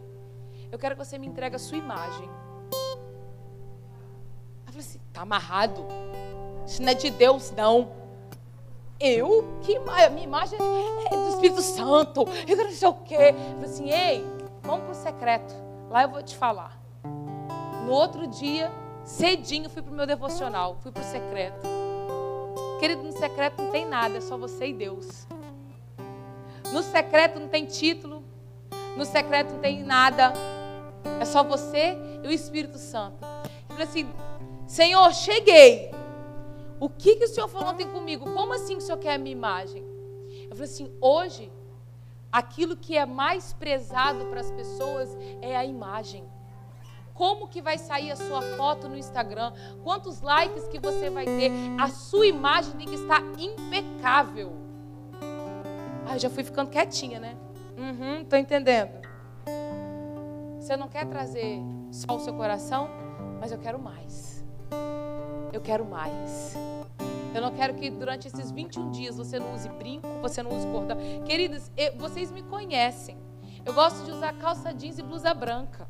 [0.71, 2.27] Eu quero que você me entregue a sua imagem.
[4.65, 5.85] Eu falei assim: tá amarrado?
[6.65, 8.04] Isso não é de Deus, não.
[9.05, 9.59] Eu?
[9.61, 10.57] Que a minha imagem
[11.11, 12.25] é do Espírito Santo.
[12.47, 13.15] Eu não sei o quê.
[13.15, 14.25] Eu falei assim, ei,
[14.63, 15.53] vamos para o secreto.
[15.89, 16.79] Lá eu vou te falar.
[17.85, 18.71] No outro dia,
[19.03, 20.77] cedinho, fui para o meu devocional.
[20.81, 21.67] Fui para o secreto.
[22.79, 25.27] Querido, no secreto não tem nada, é só você e Deus.
[26.73, 28.23] No secreto não tem título.
[28.97, 30.33] No secreto não tem nada.
[31.21, 33.23] É só você e o Espírito Santo.
[33.69, 34.09] Eu falei assim,
[34.67, 35.91] Senhor, cheguei.
[36.79, 38.25] O que, que o Senhor falou ontem comigo?
[38.33, 39.83] Como assim o Senhor quer a minha imagem?
[40.43, 41.51] Eu falei assim: hoje,
[42.31, 46.23] aquilo que é mais prezado para as pessoas é a imagem.
[47.13, 49.53] Como que vai sair a sua foto no Instagram?
[49.83, 51.49] Quantos likes que você vai ter?
[51.79, 54.51] A sua imagem tem que estar impecável.
[56.05, 57.37] Ah, já fui ficando quietinha, né?
[57.77, 58.91] Uhum, tô entendendo.
[60.59, 61.59] Você não quer trazer
[61.89, 62.89] só o seu coração,
[63.39, 64.43] mas eu quero mais.
[65.55, 66.53] Eu quero mais.
[67.33, 70.67] Eu não quero que durante esses 21 dias você não use brinco, você não use
[70.67, 70.97] cordão.
[71.25, 73.17] Queridos, eu, vocês me conhecem.
[73.65, 75.87] Eu gosto de usar calça jeans e blusa branca.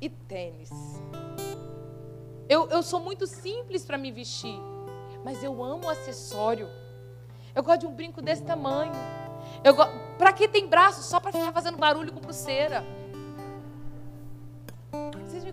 [0.00, 0.68] E tênis.
[2.48, 4.58] Eu, eu sou muito simples para me vestir.
[5.24, 6.68] Mas eu amo acessório.
[7.54, 8.90] Eu gosto de um brinco desse tamanho.
[9.62, 9.84] Eu go...
[10.18, 11.04] Pra que tem braço?
[11.04, 12.84] Só para ficar fazendo barulho com pulseira.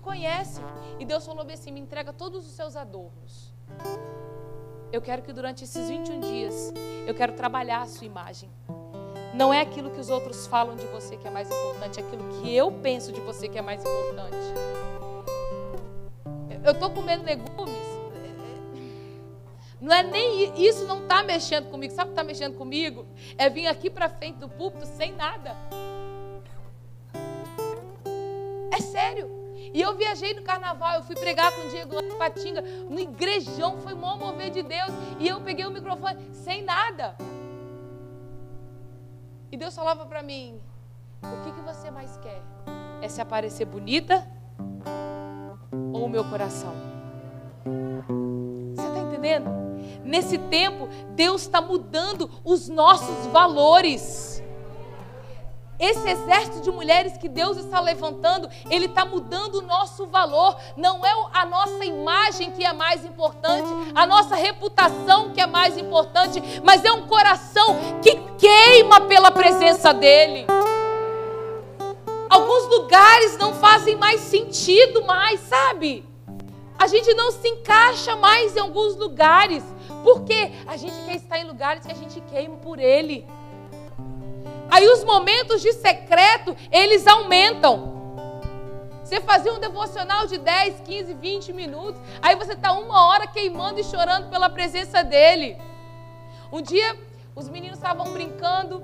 [0.04, 0.64] Conhecem.
[1.00, 3.54] E Deus falou assim: me entrega todos os seus adornos.
[4.92, 6.74] Eu quero que durante esses 21 dias,
[7.08, 8.50] eu quero trabalhar a sua imagem.
[9.34, 12.24] Não é aquilo que os outros falam de você que é mais importante, é aquilo
[12.34, 14.38] que eu penso de você que é mais importante.
[16.64, 17.94] Eu estou comendo legumes.
[19.82, 21.94] Não é nem isso não está mexendo comigo.
[21.94, 23.06] Sabe o que está mexendo comigo?
[23.38, 25.58] É vir aqui para frente do púlpito sem nada.
[29.74, 33.00] E eu viajei no carnaval, eu fui pregar com o Diego lá em Patinga, no
[33.00, 34.92] igrejão, foi mó mover de Deus.
[35.20, 37.16] E eu peguei o microfone sem nada.
[39.52, 40.62] E Deus falava para mim:
[41.24, 42.42] O que, que você mais quer?
[43.02, 44.28] É se aparecer bonita
[45.92, 46.74] ou o meu coração?
[48.76, 49.50] Você está entendendo?
[50.04, 54.43] Nesse tempo, Deus está mudando os nossos valores.
[55.84, 60.56] Esse exército de mulheres que Deus está levantando, ele está mudando o nosso valor.
[60.78, 65.78] Não é a nossa imagem que é mais importante, a nossa reputação que é mais
[65.78, 70.48] importante, mas é um coração que queima pela presença dEle.
[72.30, 76.06] Alguns lugares não fazem mais sentido mais, sabe?
[76.80, 79.66] A gente não se encaixa mais em alguns lugares,
[80.02, 83.28] porque a gente quer estar em lugares que a gente queima por Ele.
[84.70, 87.94] Aí os momentos de secreto, eles aumentam.
[89.04, 92.02] Você fazia um devocional de 10, 15, 20 minutos.
[92.22, 95.58] Aí você está uma hora queimando e chorando pela presença dele.
[96.52, 96.98] Um dia,
[97.36, 98.84] os meninos estavam brincando.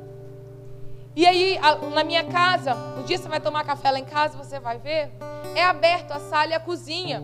[1.15, 1.57] E aí,
[1.93, 5.11] na minha casa, um dia você vai tomar café lá em casa, você vai ver.
[5.55, 7.23] É aberto a sala e a cozinha.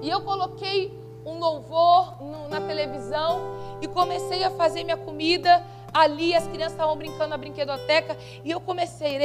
[0.00, 2.16] E eu coloquei um louvor
[2.48, 3.40] na televisão
[3.80, 8.60] e comecei a fazer minha comida Ali as crianças estavam brincando na brinquedoteca e eu
[8.60, 9.18] comecei,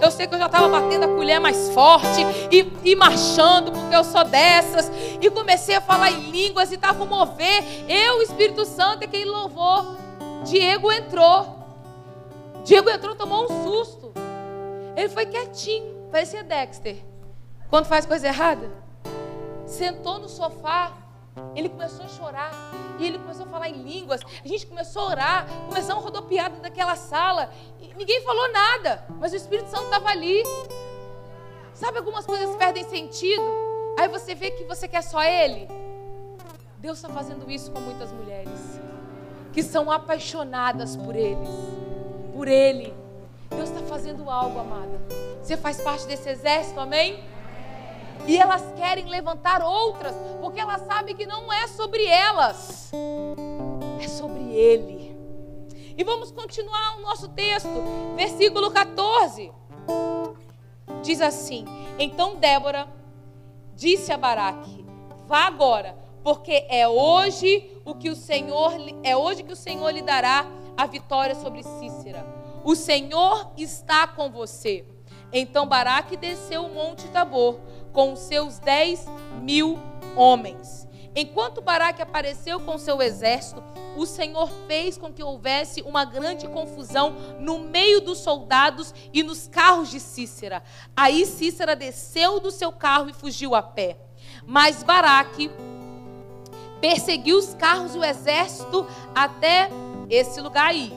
[0.00, 3.94] eu sei que eu já estava batendo a colher mais forte e, e marchando, porque
[3.94, 7.62] eu sou dessas, e comecei a falar em línguas e estava mover.
[7.88, 9.96] Eu, o Espírito Santo, é quem louvou.
[10.44, 11.56] Diego entrou.
[12.64, 14.12] Diego entrou, tomou um susto.
[14.96, 16.96] Ele foi quietinho, parecia Dexter.
[17.70, 18.70] Quando faz coisa errada,
[19.64, 20.92] sentou no sofá
[21.54, 22.50] ele começou a chorar
[22.98, 24.20] e ele começou a falar em línguas.
[24.44, 27.50] A gente começou a orar, começamos a rodopiar daquela sala.
[27.80, 30.42] E ninguém falou nada, mas o Espírito Santo estava ali.
[31.74, 33.42] Sabe algumas coisas perdem sentido?
[33.98, 35.68] Aí você vê que você quer só Ele.
[36.78, 38.80] Deus está fazendo isso com muitas mulheres
[39.52, 41.48] que são apaixonadas por eles,
[42.32, 42.94] por Ele.
[43.50, 45.00] Deus está fazendo algo, amada.
[45.42, 47.24] Você faz parte desse exército, amém?
[48.26, 52.90] E elas querem levantar outras, porque elas sabem que não é sobre elas,
[54.02, 55.16] é sobre Ele.
[55.96, 57.68] E vamos continuar o nosso texto,
[58.14, 59.50] versículo 14.
[61.02, 61.64] Diz assim:
[61.98, 62.86] Então Débora
[63.74, 64.84] disse a Baraque:
[65.26, 70.02] Vá agora, porque é hoje o que o Senhor é hoje que o Senhor lhe
[70.02, 72.24] dará a vitória sobre Cícera.
[72.62, 74.84] O Senhor está com você.
[75.32, 77.58] Então Baraque desceu o monte Tabor
[77.92, 79.06] com seus dez
[79.42, 79.78] mil
[80.16, 80.88] homens.
[81.14, 83.62] Enquanto Baraque apareceu com seu exército,
[83.96, 89.48] o Senhor fez com que houvesse uma grande confusão no meio dos soldados e nos
[89.48, 90.62] carros de Cícera.
[90.96, 93.98] Aí Cícera desceu do seu carro e fugiu a pé.
[94.46, 95.50] Mas Baraque
[96.80, 99.68] perseguiu os carros e o exército até
[100.08, 100.92] esse lugar aí.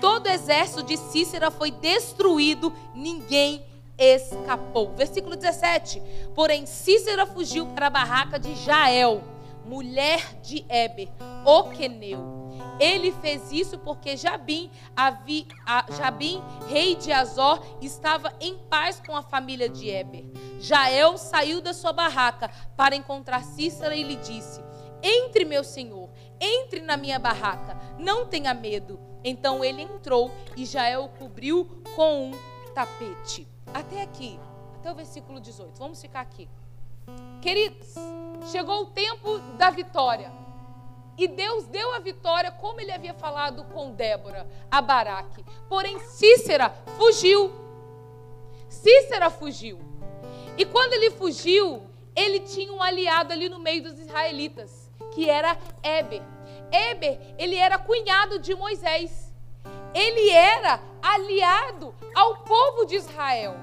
[0.00, 3.64] Todo o exército de Cícera foi destruído, ninguém
[3.98, 4.92] escapou.
[4.94, 6.02] Versículo 17.
[6.34, 9.22] Porém, Cícera fugiu para a barraca de Jael,
[9.64, 11.08] mulher de Eber,
[11.44, 12.36] o queneu.
[12.78, 14.70] Ele fez isso porque Jabim,
[15.96, 20.24] Jabim, rei de Azor, estava em paz com a família de Eber.
[20.60, 24.60] Jael saiu da sua barraca para encontrar Cícera e lhe disse:
[25.02, 29.00] Entre, meu senhor, entre na minha barraca, não tenha medo.
[29.24, 33.48] Então ele entrou e Jael o cobriu com um tapete.
[33.72, 34.38] Até aqui,
[34.74, 35.78] até o versículo 18.
[35.78, 36.46] Vamos ficar aqui.
[37.40, 37.94] Queridos,
[38.52, 40.30] chegou o tempo da vitória.
[41.16, 45.42] E Deus deu a vitória, como ele havia falado com Débora, a Baraque.
[45.70, 47.50] Porém, Cícera fugiu.
[48.68, 49.78] Cícera fugiu.
[50.58, 51.82] E quando ele fugiu,
[52.14, 56.22] ele tinha um aliado ali no meio dos israelitas, que era Eber.
[56.70, 59.25] Eber, ele era cunhado de Moisés.
[59.96, 63.56] Ele era aliado ao povo de Israel.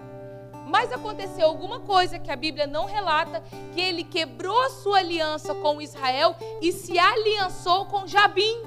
[0.65, 5.79] Mas aconteceu alguma coisa que a Bíblia não relata, que ele quebrou sua aliança com
[5.79, 8.63] Israel e se aliançou com Jabim.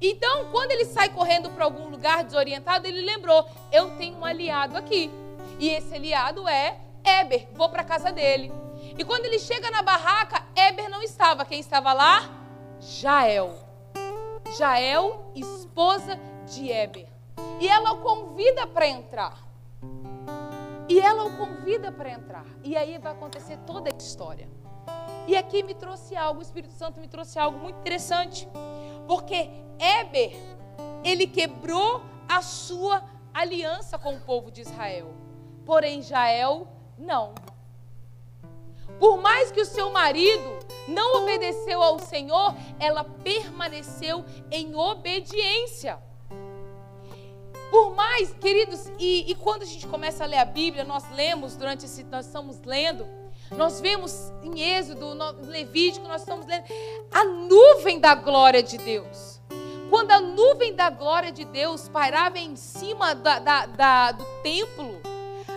[0.00, 4.76] Então, quando ele sai correndo para algum lugar desorientado, ele lembrou: eu tenho um aliado
[4.76, 5.10] aqui.
[5.58, 7.48] E esse aliado é Eber.
[7.54, 8.52] Vou para casa dele.
[8.96, 11.44] E quando ele chega na barraca, Eber não estava.
[11.44, 12.30] Quem estava lá?
[12.78, 13.69] Jael.
[14.56, 17.08] Jael, esposa de Eber.
[17.60, 19.38] E ela o convida para entrar.
[20.88, 22.44] E ela o convida para entrar.
[22.64, 24.48] E aí vai acontecer toda a história.
[25.26, 28.48] E aqui me trouxe algo, o Espírito Santo me trouxe algo muito interessante.
[29.06, 30.36] Porque Eber,
[31.04, 35.14] ele quebrou a sua aliança com o povo de Israel.
[35.64, 36.66] Porém, Jael,
[36.98, 37.34] não.
[39.00, 45.98] Por mais que o seu marido não obedeceu ao Senhor, ela permaneceu em obediência.
[47.70, 51.56] Por mais, queridos, e, e, quando a gente começa a ler a Bíblia, nós lemos
[51.56, 53.06] durante esse, nós estamos lendo,
[53.52, 56.64] nós vemos em Êxodo, no Levítico, nós estamos lendo
[57.10, 59.40] a nuvem da glória de Deus.
[59.88, 65.00] Quando a nuvem da glória de Deus pairava em cima da, da, da, do templo,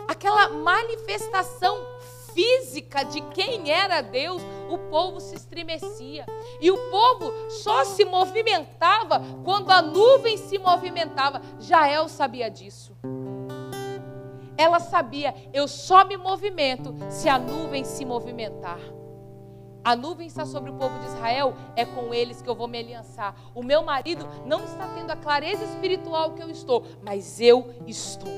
[0.07, 1.92] aquela manifestação
[2.33, 6.25] física de quem era Deus, o povo se estremecia.
[6.59, 11.41] E o povo só se movimentava quando a nuvem se movimentava.
[11.59, 12.95] Jael sabia disso.
[14.57, 18.79] Ela sabia, eu só me movimento se a nuvem se movimentar.
[19.83, 22.79] A nuvem está sobre o povo de Israel, é com eles que eu vou me
[22.79, 23.35] aliançar.
[23.53, 28.31] O meu marido não está tendo a clareza espiritual que eu estou, mas eu estou.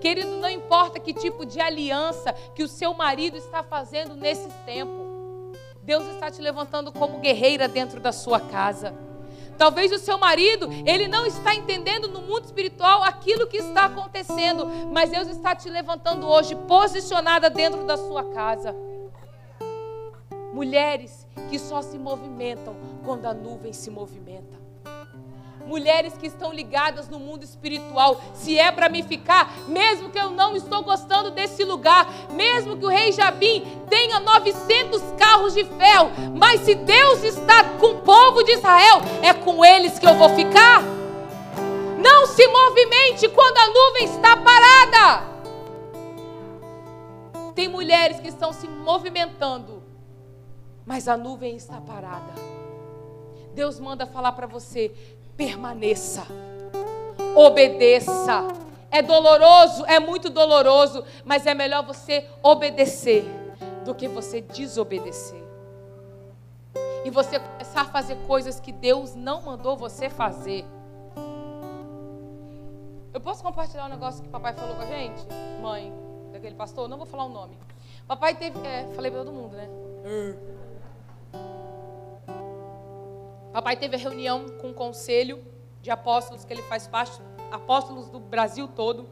[0.00, 5.52] Querido, não importa que tipo de aliança que o seu marido está fazendo nesse tempo.
[5.82, 8.94] Deus está te levantando como guerreira dentro da sua casa.
[9.56, 14.66] Talvez o seu marido, ele não está entendendo no mundo espiritual aquilo que está acontecendo,
[14.92, 18.74] mas Deus está te levantando hoje posicionada dentro da sua casa.
[20.52, 24.57] Mulheres que só se movimentam quando a nuvem se movimenta
[25.68, 28.20] mulheres que estão ligadas no mundo espiritual.
[28.34, 32.86] Se é para me ficar, mesmo que eu não estou gostando desse lugar, mesmo que
[32.86, 38.42] o rei Jabim tenha 900 carros de ferro, mas se Deus está com o povo
[38.42, 40.82] de Israel, é com eles que eu vou ficar.
[42.02, 45.28] Não se movimente quando a nuvem está parada.
[47.54, 49.82] Tem mulheres que estão se movimentando,
[50.86, 52.32] mas a nuvem está parada.
[53.58, 54.94] Deus manda falar para você:
[55.38, 56.26] permaneça,
[57.34, 58.48] obedeça.
[58.90, 63.24] É doloroso, é muito doloroso, mas é melhor você obedecer
[63.84, 65.40] do que você desobedecer.
[67.04, 70.64] E você começar a fazer coisas que Deus não mandou você fazer.
[73.12, 75.26] Eu posso compartilhar um negócio que papai falou com a gente?
[75.60, 75.92] Mãe,
[76.32, 76.88] daquele pastor?
[76.88, 77.56] Não vou falar o nome.
[78.06, 78.58] Papai teve.
[78.66, 79.68] É, falei para todo mundo, né?
[83.52, 85.44] Papai teve a reunião com o conselho
[85.80, 89.08] de apóstolos que ele faz parte, apóstolos do Brasil todo.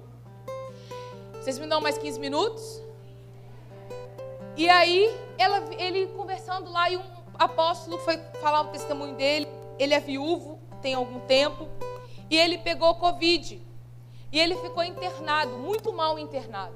[1.35, 2.83] Vocês me dão mais 15 minutos?
[4.57, 7.03] E aí, ela, ele conversando lá, e um
[7.39, 9.47] apóstolo foi falar o testemunho dele.
[9.79, 11.69] Ele é viúvo, tem algum tempo,
[12.31, 13.63] e ele pegou Covid.
[14.33, 16.75] E ele ficou internado, muito mal internado.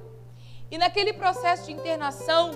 [0.69, 2.51] E naquele processo de internação,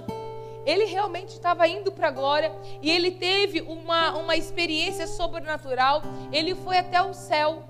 [0.66, 2.52] ele realmente estava indo para a glória
[2.82, 6.02] e ele teve uma, uma experiência sobrenatural.
[6.32, 7.64] Ele foi até o céu.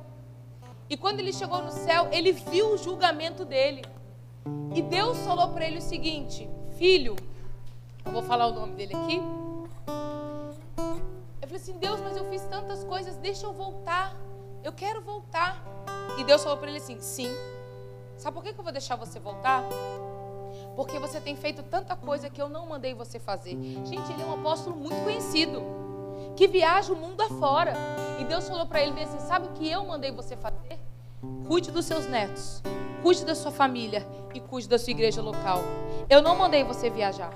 [0.90, 3.84] E quando ele chegou no céu, ele viu o julgamento dele.
[4.74, 7.16] E Deus falou para ele o seguinte: Filho,
[8.06, 9.18] eu vou falar o nome dele aqui.
[11.42, 14.16] Eu falei assim: Deus, mas eu fiz tantas coisas, deixa eu voltar.
[14.64, 15.62] Eu quero voltar.
[16.18, 17.30] E Deus falou para ele assim: Sim.
[18.18, 19.64] Sabe por que eu vou deixar você voltar?
[20.76, 23.52] Porque você tem feito tanta coisa que eu não mandei você fazer.
[23.86, 25.64] Gente, ele é um apóstolo muito conhecido,
[26.36, 27.74] que viaja o mundo afora.
[28.20, 30.80] E Deus falou para ele assim: Sabe o que eu mandei você fazer?
[31.48, 32.62] Cuide dos seus netos,
[33.02, 35.62] cuide da sua família e cuide da sua igreja local.
[36.10, 37.32] Eu não mandei você viajar.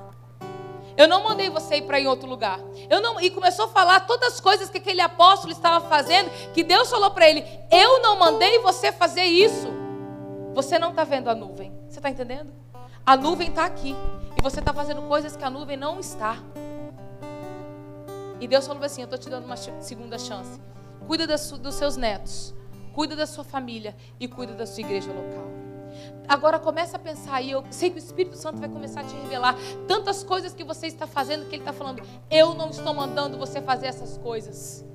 [0.97, 2.59] Eu não mandei você ir para outro lugar.
[2.89, 6.61] Eu não e começou a falar todas as coisas que aquele apóstolo estava fazendo, que
[6.61, 9.69] Deus falou para ele: Eu não mandei você fazer isso.
[10.53, 11.71] Você não está vendo a nuvem.
[11.87, 12.51] Você está entendendo?
[13.09, 13.95] A nuvem está aqui.
[14.37, 16.37] E você está fazendo coisas que a nuvem não está.
[18.39, 20.61] E Deus falou assim: Eu estou te dando uma segunda chance.
[21.07, 22.53] Cuida dos seus netos.
[22.93, 23.95] Cuida da sua família.
[24.19, 25.47] E cuida da sua igreja local.
[26.27, 29.15] Agora começa a pensar aí, eu sei que o Espírito Santo vai começar a te
[29.15, 29.55] revelar
[29.87, 33.59] tantas coisas que você está fazendo que ele está falando, eu não estou mandando você
[33.59, 34.85] fazer essas coisas.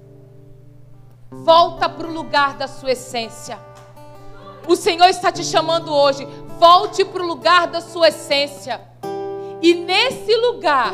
[1.32, 3.58] Volta para o lugar da sua essência.
[4.66, 6.26] O Senhor está te chamando hoje.
[6.58, 8.80] Volte para o lugar da sua essência.
[9.60, 10.92] E nesse lugar,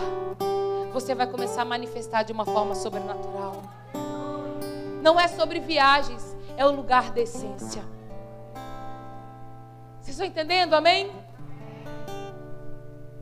[0.93, 3.63] você vai começar a manifestar de uma forma sobrenatural.
[5.03, 7.83] Não é sobre viagens, é o lugar da essência.
[10.01, 10.75] Vocês estão entendendo?
[10.75, 11.11] Amém?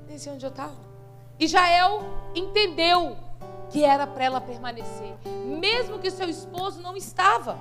[0.09, 0.77] Nem sei onde eu estava.
[1.39, 2.03] E Jael
[2.35, 3.17] entendeu
[3.71, 5.15] que era para ela permanecer,
[5.61, 7.59] mesmo que seu esposo não estava.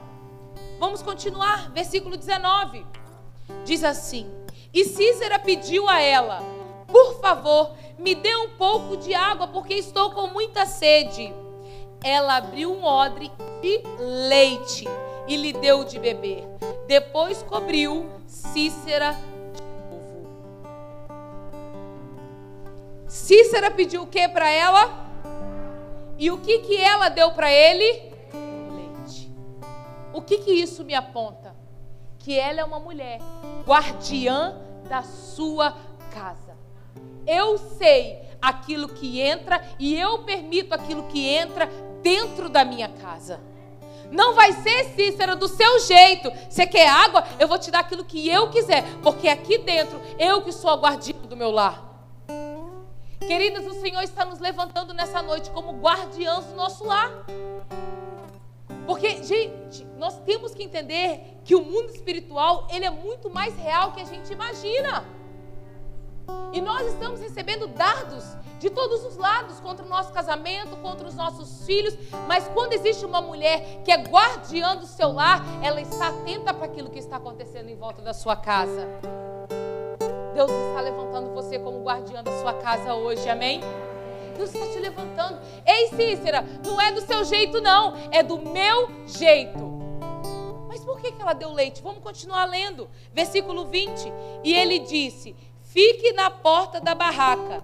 [0.80, 2.86] Vamos continuar, versículo 19.
[3.65, 4.32] Diz assim:
[4.74, 6.41] E Cícera pediu a ela:
[6.88, 11.34] Por favor, me dê um pouco de água, porque estou com muita sede.
[12.03, 13.82] Ela abriu um odre de
[14.28, 14.86] leite
[15.28, 16.43] e lhe deu de beber.
[16.88, 19.13] Depois cobriu Cícera
[19.53, 20.28] de novo.
[23.07, 25.07] Cícera pediu o que para ela?
[26.18, 28.11] E o que, que ela deu para ele?
[28.72, 29.32] Leite.
[30.13, 31.46] O que, que isso me aponta?
[32.28, 33.21] Que ela é uma mulher
[33.65, 34.53] guardiã
[34.89, 35.73] da sua
[36.11, 36.57] casa.
[37.25, 41.67] Eu sei aquilo que entra e eu permito aquilo que entra
[42.03, 43.39] dentro da minha casa.
[44.11, 46.30] Não vai ser, Cícera, do seu jeito.
[46.49, 47.23] Você quer água?
[47.39, 48.84] Eu vou te dar aquilo que eu quiser.
[49.01, 51.82] Porque aqui dentro, eu que sou a guardiã do meu lar.
[53.25, 57.09] Queridas, o Senhor está nos levantando nessa noite como guardiãs do nosso lar.
[58.88, 63.91] Porque, gente, nós temos que entender que o mundo espiritual, ele é muito mais real
[63.91, 65.03] que a gente imagina.
[66.53, 68.23] E nós estamos recebendo dardos
[68.59, 71.97] de todos os lados contra o nosso casamento, contra os nossos filhos.
[72.27, 76.65] Mas quando existe uma mulher que é guardiã do seu lar, ela está atenta para
[76.65, 78.88] aquilo que está acontecendo em volta da sua casa.
[80.33, 83.59] Deus está levantando você como guardiã da sua casa hoje, amém?
[84.38, 85.39] Deus está te levantando.
[85.65, 89.67] Ei, Cícera, não é do seu jeito, não, é do meu jeito.
[90.67, 91.81] Mas por que ela deu leite?
[91.81, 92.89] Vamos continuar lendo.
[93.13, 94.13] Versículo 20.
[94.43, 97.63] E ele disse: Fique na porta da barraca.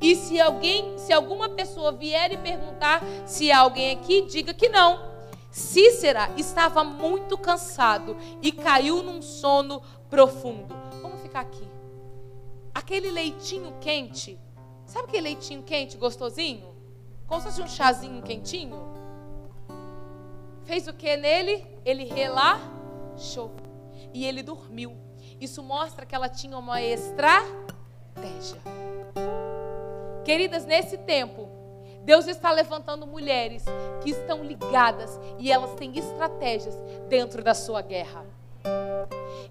[0.00, 4.68] E se alguém, se alguma pessoa vier e perguntar se há alguém aqui, diga que
[4.68, 5.10] não.
[5.50, 10.74] Cícera estava muito cansado e caiu num sono profundo.
[11.02, 11.68] Vamos ficar aqui.
[12.72, 14.38] Aquele leitinho quente,
[14.90, 16.74] sabe aquele leitinho quente gostosinho?
[17.26, 18.76] Como se fosse um chazinho quentinho?
[20.64, 21.66] Fez o que nele?
[21.84, 23.52] Ele relaxou
[24.12, 24.96] e ele dormiu.
[25.40, 28.60] Isso mostra que ela tinha uma estratégia.
[30.24, 31.48] Queridas, nesse tempo,
[32.02, 33.64] Deus está levantando mulheres
[34.02, 36.74] que estão ligadas e elas têm estratégias
[37.08, 38.24] dentro da sua guerra.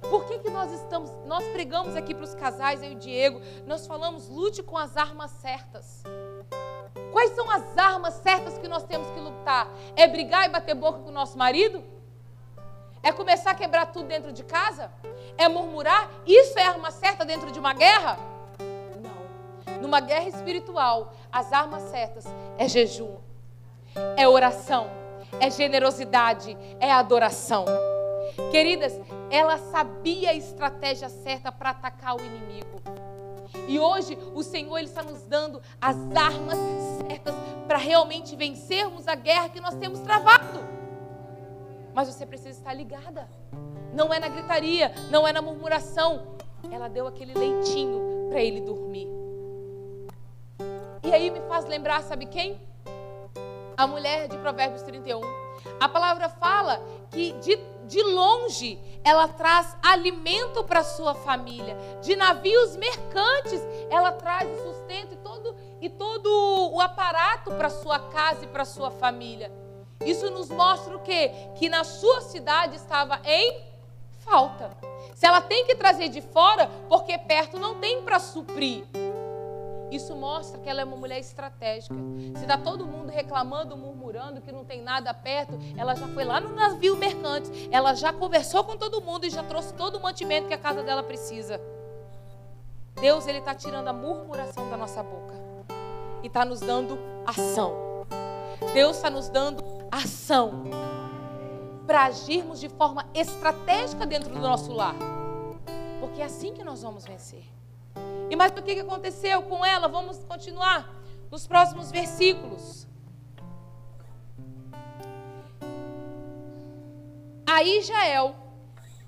[0.10, 3.42] Por que, que nós estamos, nós pregamos aqui para os casais, eu e o Diego,
[3.68, 6.04] nós falamos lute com as armas certas.
[7.12, 9.68] Quais são as armas certas que nós temos que lutar?
[9.96, 11.84] É brigar e bater boca com o nosso marido?
[13.04, 14.92] É começar a quebrar tudo dentro de casa?
[15.38, 16.10] É murmurar?
[16.26, 18.18] Isso é arma certa dentro de uma guerra?
[19.02, 19.82] Não.
[19.82, 22.26] Numa guerra espiritual, as armas certas
[22.58, 23.16] é jejum,
[24.18, 24.90] é oração,
[25.40, 27.66] é generosidade, é adoração.
[28.52, 32.82] Queridas, ela sabia a estratégia certa para atacar o inimigo.
[33.68, 36.58] E hoje o Senhor ele está nos dando as armas
[37.02, 37.36] certas
[37.68, 40.60] para realmente vencermos a guerra que nós temos travado.
[41.94, 43.28] Mas você precisa estar ligada.
[43.94, 46.38] Não é na gritaria, não é na murmuração.
[46.72, 49.08] Ela deu aquele leitinho para ele dormir.
[51.04, 52.60] E aí me faz lembrar, sabe quem?
[53.76, 55.22] A mulher de Provérbios 31.
[55.80, 57.58] A palavra fala que de,
[57.90, 61.76] de longe ela traz alimento para sua família.
[62.02, 68.00] De navios mercantes ela traz o sustento e todo, e todo o aparato para sua
[68.00, 69.52] casa e para sua família.
[70.06, 71.32] Isso nos mostra o quê?
[71.56, 73.62] Que na sua cidade estava em
[74.20, 74.70] falta.
[75.16, 78.86] Se ela tem que trazer de fora, porque perto não tem para suprir.
[79.92, 81.96] Isso mostra que ela é uma mulher estratégica.
[82.36, 86.40] Se está todo mundo reclamando, murmurando que não tem nada perto, ela já foi lá
[86.40, 90.48] no navio mercante, ela já conversou com todo mundo e já trouxe todo o mantimento
[90.48, 91.60] que a casa dela precisa.
[93.02, 95.34] Deus ele está tirando a murmuração da nossa boca
[96.22, 98.06] e está nos dando ação.
[98.74, 100.64] Deus está nos dando ação
[101.88, 104.96] para agirmos de forma estratégica dentro do nosso lar.
[106.00, 107.59] Porque é assim que nós vamos vencer.
[108.30, 109.88] E mais o que aconteceu com ela?
[109.88, 110.94] Vamos continuar
[111.32, 112.88] nos próximos versículos.
[117.46, 118.36] Aí Jael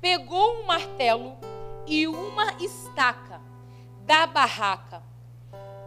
[0.01, 1.37] pegou um martelo
[1.85, 3.39] e uma estaca
[4.05, 5.03] da barraca,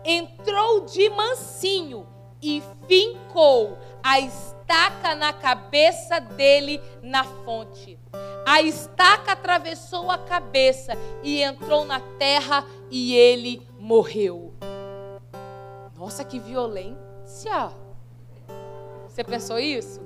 [0.05, 2.07] entrou de mansinho
[2.41, 7.99] e fincou a estaca na cabeça dele na fonte.
[8.47, 10.93] A estaca atravessou a cabeça
[11.23, 14.55] e entrou na terra e ele morreu.
[15.97, 17.73] Nossa, que violência!
[19.09, 20.01] Você pensou isso?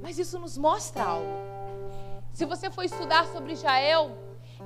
[0.00, 1.28] Mas isso nos mostra algo.
[2.32, 4.16] Se você for estudar sobre Israel,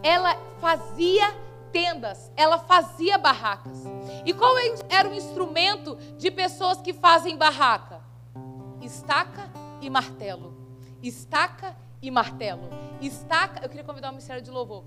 [0.00, 1.34] ela fazia
[1.72, 3.82] tendas, ela fazia barracas.
[4.24, 8.00] E qual é, era o instrumento de pessoas que fazem barraca?
[8.80, 9.50] Estaca
[9.80, 10.56] e martelo.
[11.02, 12.68] Estaca e martelo.
[13.00, 14.84] Estaca, eu queria convidar o ministério de louvor.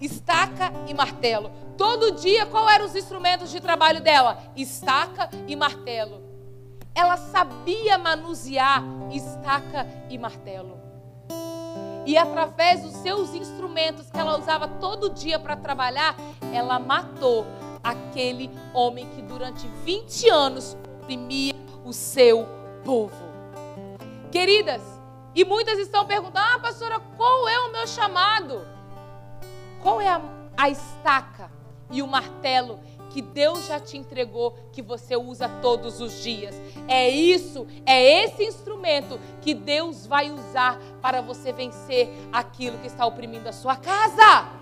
[0.00, 1.50] Estaca e martelo.
[1.76, 4.38] Todo dia, qual eram os instrumentos de trabalho dela?
[4.56, 6.22] Estaca e martelo.
[6.94, 10.78] Ela sabia manusear estaca e martelo.
[12.06, 16.16] E através dos seus instrumentos que ela usava todo dia para trabalhar,
[16.52, 17.46] ela matou
[17.82, 22.48] aquele homem que durante 20 anos oprimia o seu
[22.84, 23.28] povo.
[24.30, 24.82] Queridas,
[25.34, 28.66] e muitas estão perguntando: ah, pastora, qual é o meu chamado?
[29.82, 30.20] Qual é a,
[30.56, 31.50] a estaca
[31.90, 36.54] e o martelo que Deus já te entregou, que você usa todos os dias.
[36.86, 43.06] É isso, é esse instrumento que Deus vai usar para você vencer aquilo que está
[43.06, 44.57] oprimindo a sua casa.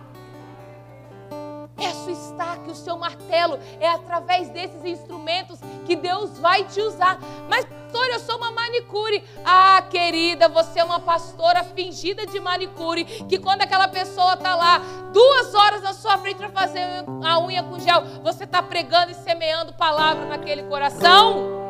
[2.37, 7.19] Estaca, o seu martelo, é através desses instrumentos que Deus vai te usar.
[7.49, 7.65] Mas
[7.97, 9.25] pastor, eu sou uma manicure.
[9.45, 14.83] Ah, querida, você é uma pastora fingida de manicure, que quando aquela pessoa está lá
[15.13, 19.15] duas horas na sua frente para fazer a unha com gel, você está pregando e
[19.15, 21.66] semeando palavra naquele coração?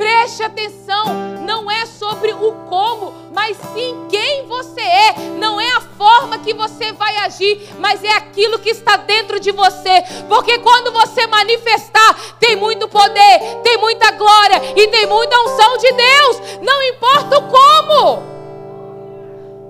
[0.00, 1.04] Preste atenção,
[1.44, 5.12] não é sobre o como, mas sim quem você é.
[5.38, 9.52] Não é a forma que você vai agir, mas é aquilo que está dentro de
[9.52, 10.02] você.
[10.26, 15.92] Porque quando você manifestar, tem muito poder, tem muita glória e tem muita unção de
[15.92, 16.40] Deus.
[16.62, 18.22] Não importa o como.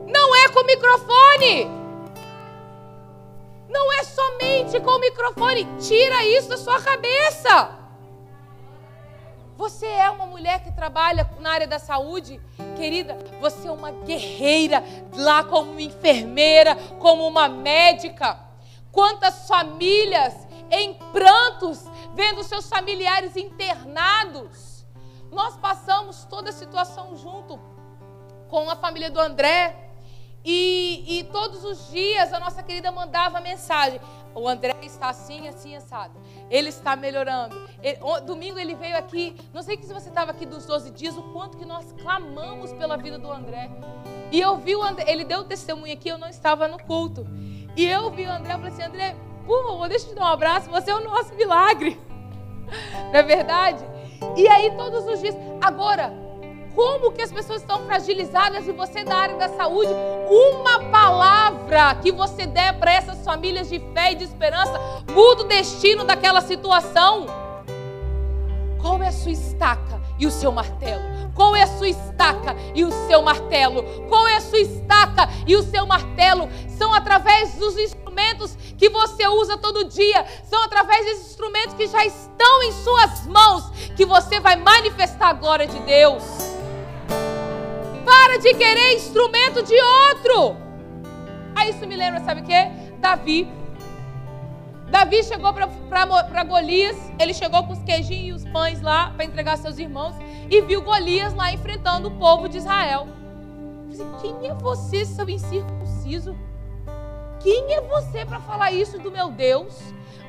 [0.06, 1.68] Não é com o microfone.
[3.68, 5.66] Não é somente com o microfone.
[5.80, 7.79] Tira isso da sua cabeça.
[9.60, 12.40] Você é uma mulher que trabalha na área da saúde,
[12.78, 13.14] querida.
[13.42, 14.82] Você é uma guerreira
[15.14, 18.40] lá como enfermeira, como uma médica.
[18.90, 20.34] Quantas famílias
[20.70, 21.84] em prantos,
[22.14, 24.86] vendo seus familiares internados.
[25.30, 27.60] Nós passamos toda a situação junto
[28.48, 29.89] com a família do André.
[30.44, 34.00] E, e, todos os dias a nossa querida mandava mensagem.
[34.34, 36.14] O André está assim, assim, assado.
[36.48, 37.56] Ele está melhorando.
[37.82, 39.36] Ele, domingo ele veio aqui.
[39.52, 42.96] Não sei se você estava aqui dos 12 dias, o quanto que nós clamamos pela
[42.96, 43.70] vida do André.
[44.32, 47.26] E eu vi o André, ele deu testemunho aqui, eu não estava no culto.
[47.76, 50.26] E eu vi o André e falei assim: André, por favor, deixa eu te dar
[50.26, 52.00] um abraço, você é o nosso milagre.
[53.12, 53.84] Não é verdade?
[54.36, 55.34] E aí todos os dias.
[55.60, 56.12] Agora,
[56.74, 59.90] como que as pessoas estão fragilizadas e você da área da saúde,
[60.28, 64.78] uma palavra que você der para essas famílias de fé e de esperança
[65.12, 67.26] muda o destino daquela situação.
[68.80, 71.02] Qual é a sua estaca e o seu martelo?
[71.34, 73.82] Qual é a sua estaca e o seu martelo?
[74.08, 76.48] Qual é a sua estaca e o seu martelo?
[76.68, 82.04] São através dos instrumentos que você usa todo dia, são através desses instrumentos que já
[82.04, 86.49] estão em suas mãos que você vai manifestar a glória de Deus.
[88.30, 90.56] Para de querer instrumento de outro.
[91.52, 92.70] Aí isso me lembra, sabe o que?
[93.00, 93.50] Davi.
[94.88, 99.58] Davi chegou para Golias, ele chegou com os queijinhos e os pães lá para entregar
[99.58, 100.14] seus irmãos
[100.48, 103.08] e viu Golias lá enfrentando o povo de Israel.
[103.88, 106.38] Disse, Quem é você, seu incircunciso?
[107.40, 109.76] Quem é você para falar isso do meu Deus?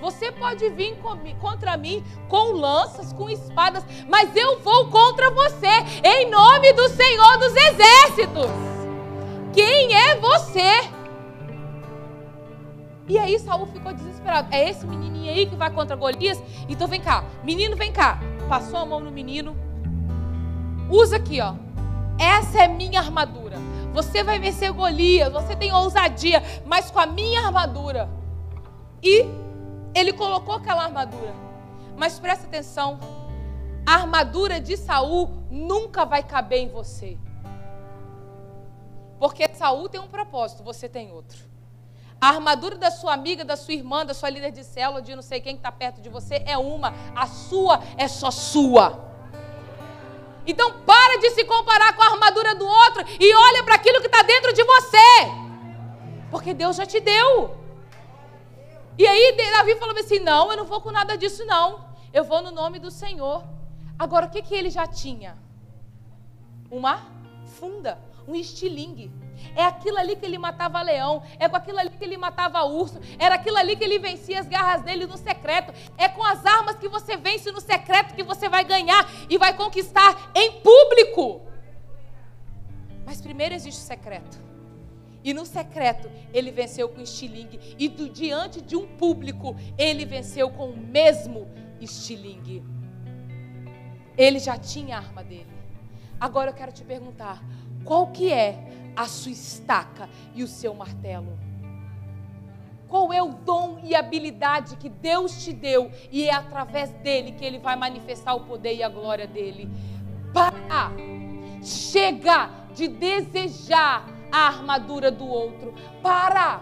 [0.01, 0.97] Você pode vir
[1.39, 5.67] contra mim com lanças, com espadas, mas eu vou contra você
[6.03, 8.51] em nome do Senhor dos Exércitos.
[9.53, 10.89] Quem é você?
[13.07, 14.47] E aí Saul ficou desesperado.
[14.51, 16.41] É esse menininho aí que vai contra Golias?
[16.67, 18.19] Então vem cá, menino, vem cá.
[18.49, 19.55] Passou a mão no menino.
[20.89, 21.53] Usa aqui, ó.
[22.17, 23.57] Essa é minha armadura.
[23.93, 25.31] Você vai vencer Golias.
[25.31, 28.09] Você tem ousadia, mas com a minha armadura.
[29.03, 29.25] E
[29.93, 31.33] ele colocou aquela armadura.
[31.97, 32.99] Mas presta atenção,
[33.85, 37.17] a armadura de Saul nunca vai caber em você.
[39.19, 41.37] Porque Saul tem um propósito, você tem outro.
[42.19, 45.23] A armadura da sua amiga, da sua irmã, da sua líder de célula, de não
[45.23, 46.93] sei quem está perto de você, é uma.
[47.15, 49.11] A sua é só sua.
[50.45, 54.07] Então para de se comparar com a armadura do outro e olha para aquilo que
[54.07, 54.97] está dentro de você.
[56.29, 57.60] Porque Deus já te deu.
[58.97, 61.85] E aí Davi falou assim: não, eu não vou com nada disso, não.
[62.13, 63.43] Eu vou no nome do Senhor.
[63.97, 65.37] Agora, o que, que ele já tinha?
[66.69, 67.01] Uma
[67.45, 69.11] funda, um estilingue.
[69.55, 72.99] É aquilo ali que ele matava leão, é com aquilo ali que ele matava urso,
[73.17, 75.73] era aquilo ali que ele vencia as garras dele no secreto.
[75.97, 79.55] É com as armas que você vence no secreto que você vai ganhar e vai
[79.55, 81.41] conquistar em público.
[83.05, 84.50] Mas primeiro existe o secreto.
[85.23, 87.75] E no secreto ele venceu com estilingue.
[87.77, 91.47] E do, diante de um público ele venceu com o mesmo
[91.79, 92.63] estilingue.
[94.17, 95.47] Ele já tinha a arma dele.
[96.19, 97.43] Agora eu quero te perguntar:
[97.83, 101.37] qual que é a sua estaca e o seu martelo?
[102.87, 107.45] Qual é o dom e habilidade que Deus te deu e é através dele que
[107.45, 109.69] ele vai manifestar o poder e a glória dele?
[110.33, 110.91] Para!
[111.63, 115.73] Chega de desejar a armadura do outro.
[116.01, 116.61] Para!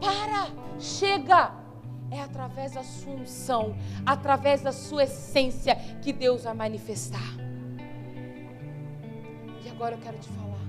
[0.00, 0.48] Para!
[0.78, 1.52] Chega!
[2.10, 7.40] É através da sua unção, através da sua essência que Deus vai manifestar
[9.80, 10.60] agora eu quero te falar.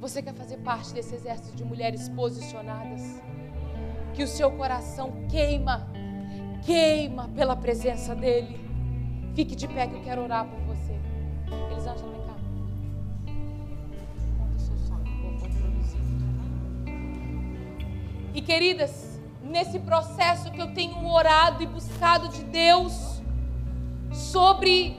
[0.00, 3.20] Você quer fazer parte desse exército de mulheres posicionadas?
[4.14, 5.88] Que o seu coração queima,
[6.64, 8.60] queima pela presença dEle.
[9.34, 10.92] Fique de pé que eu quero orar por você.
[11.72, 12.27] Elisângela, vem
[18.34, 23.22] E queridas, nesse processo que eu tenho orado e buscado de Deus
[24.12, 24.98] sobre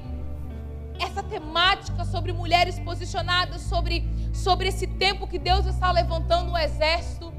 [0.99, 7.31] essa temática sobre mulheres posicionadas, sobre, sobre esse tempo que Deus está levantando um exército.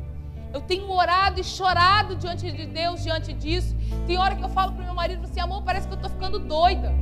[0.52, 3.76] Eu tenho orado e chorado diante de Deus, diante disso.
[4.06, 6.10] Tem hora que eu falo para o meu marido assim, amor, parece que eu estou
[6.10, 6.92] ficando doida.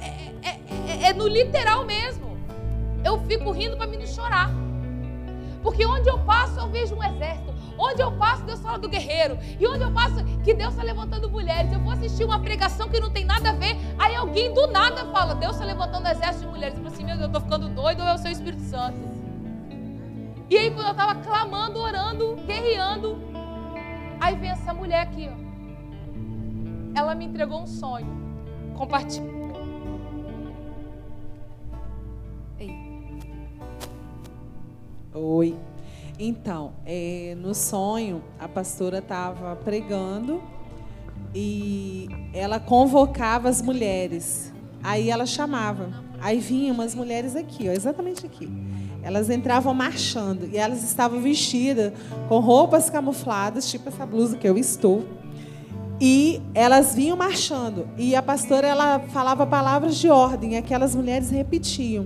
[0.00, 2.38] É, é, é, é no literal mesmo.
[3.04, 4.50] Eu fico rindo para mim não chorar.
[5.62, 7.54] Porque onde eu passo eu vejo um exército.
[7.78, 9.38] Onde eu passo, Deus fala do guerreiro.
[9.60, 11.72] E onde eu passo, que Deus está levantando mulheres.
[11.72, 13.76] Eu vou assistir uma pregação que não tem nada a ver.
[13.98, 16.76] Aí alguém do nada fala: Deus está levantando um exército de mulheres.
[16.76, 18.98] Eu falo assim: Meu Deus, eu estou ficando doido ou é o seu Espírito Santo?
[20.48, 23.18] E aí, quando eu estava clamando, orando, guerreando,
[24.20, 25.46] aí vem essa mulher aqui, ó.
[26.96, 28.06] Ela me entregou um sonho.
[28.74, 29.36] Compartilha.
[35.18, 35.56] Oi.
[36.18, 40.42] Então, é, no sonho, a pastora estava pregando
[41.34, 44.52] e ela convocava as mulheres.
[44.82, 46.04] Aí ela chamava.
[46.20, 48.46] Aí vinham umas mulheres aqui, ó, exatamente aqui.
[49.02, 51.94] Elas entravam marchando e elas estavam vestidas
[52.28, 55.02] com roupas camufladas, tipo essa blusa que eu estou.
[55.98, 57.88] E elas vinham marchando.
[57.96, 62.04] E a pastora ela falava palavras de ordem, aquelas mulheres repetiam.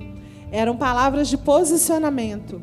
[0.52, 2.62] Eram palavras de posicionamento.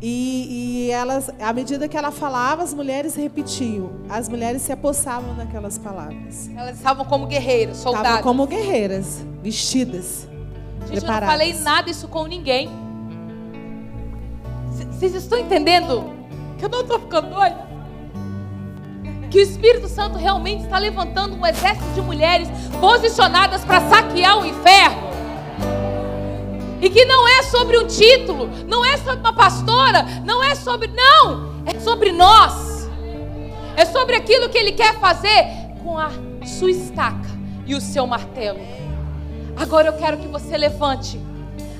[0.00, 3.92] E, e, elas, à medida que ela falava, as mulheres repetiam.
[4.08, 6.50] As mulheres se apossavam naquelas palavras.
[6.54, 8.10] Elas estavam como guerreiras, soldadas.
[8.10, 10.28] Estavam como guerreiras, vestidas.
[10.86, 11.06] Gente, preparadas.
[11.06, 12.68] eu não falei nada isso com ninguém.
[14.92, 16.12] Vocês estão entendendo?
[16.58, 17.66] Que eu não estou ficando doida?
[19.30, 22.48] Que o Espírito Santo realmente está levantando um exército de mulheres
[22.80, 25.15] posicionadas para saquear o inferno.
[26.80, 30.88] E que não é sobre um título, não é sobre uma pastora, não é sobre.
[30.88, 31.62] Não!
[31.66, 32.88] É sobre nós.
[33.76, 35.46] É sobre aquilo que Ele quer fazer
[35.82, 36.10] com a
[36.46, 37.28] sua estaca
[37.66, 38.58] e o seu martelo.
[39.56, 41.20] Agora eu quero que você levante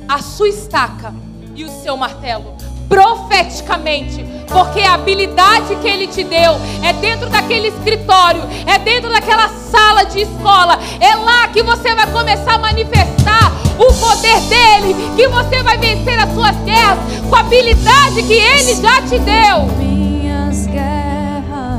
[0.08, 1.14] a sua estaca
[1.54, 2.56] e o seu martelo
[2.88, 9.48] profeticamente, porque a habilidade que ele te deu é dentro daquele escritório, é dentro daquela
[9.48, 15.28] sala de escola, é lá que você vai começar a manifestar o poder dele, que
[15.28, 19.86] você vai vencer as suas guerras com a habilidade que ele já te deu.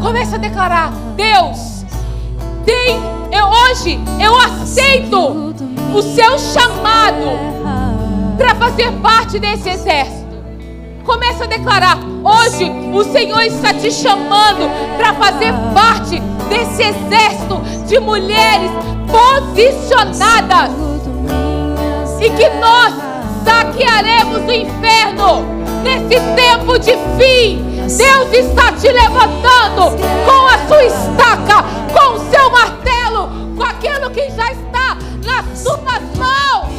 [0.02, 1.84] Comece a declarar: Deus,
[2.66, 3.00] tem,
[3.32, 5.54] eu, hoje eu aceito
[5.94, 7.58] o seu chamado
[8.38, 10.27] para fazer parte desse exército.
[11.08, 17.98] Comece a declarar: hoje o Senhor está te chamando para fazer parte desse exército de
[18.02, 18.70] mulheres
[19.10, 20.72] posicionadas
[22.20, 22.94] e que nós
[23.46, 25.46] saquearemos o inferno
[25.82, 27.66] nesse tempo de fim.
[27.88, 29.96] Deus está te levantando
[30.26, 36.02] com a sua estaca, com o seu martelo, com aquilo que já está nas suas
[36.18, 36.77] mãos.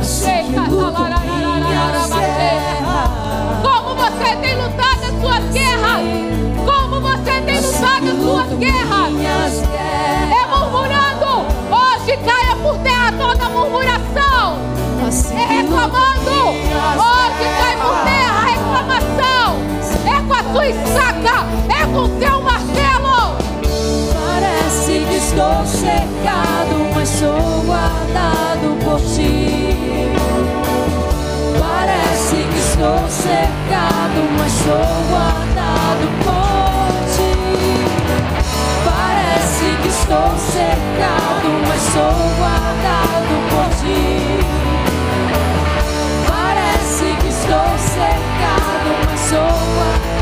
[0.00, 3.02] Assim minhas guerras.
[3.62, 6.02] Como você tem lutado as suas guerras?
[6.64, 9.52] Como você tem lutado as suas guerras?
[10.30, 11.32] É murmurando.
[11.70, 14.58] Hoje caia por terra toda murmuração.
[15.34, 16.36] É reclamando.
[16.50, 19.41] Hoje cai por terra a reclamação.
[20.52, 21.46] Jesus saca.
[21.70, 23.36] É com teu martelo.
[24.12, 30.10] Parece que estou cercado, mas sou guardado por ti.
[31.58, 37.32] Parece que estou cercado, mas sou guardado por ti.
[38.84, 44.38] Parece que estou cercado, mas sou guardado por ti.
[46.28, 50.21] Parece que estou cercado, mas sou guardado.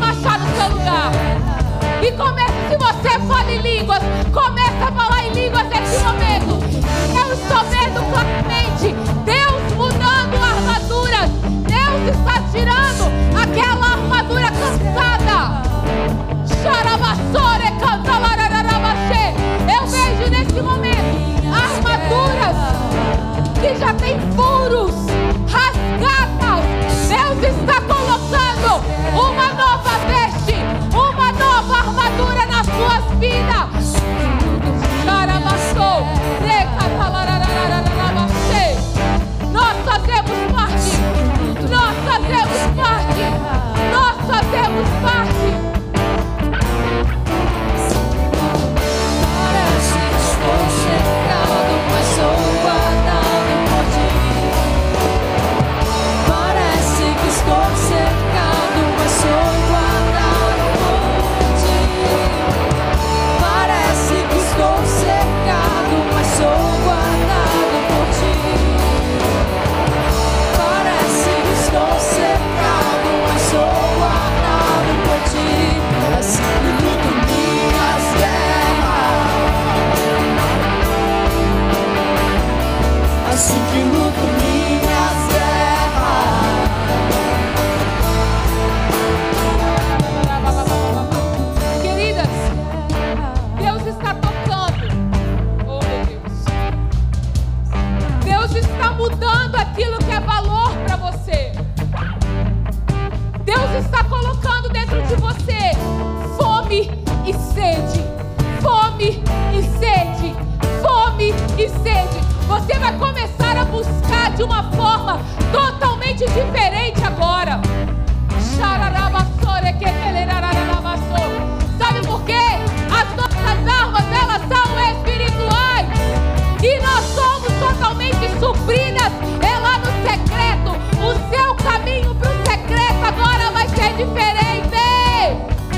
[128.71, 129.11] disciplinas,
[129.41, 130.71] é lá no secreto.
[131.03, 134.31] O seu caminho para o secreto agora vai ser diferente.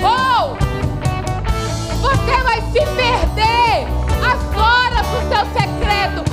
[0.02, 0.56] Ou
[2.02, 3.88] você vai se perder
[4.22, 6.33] agora horas do seu secreto.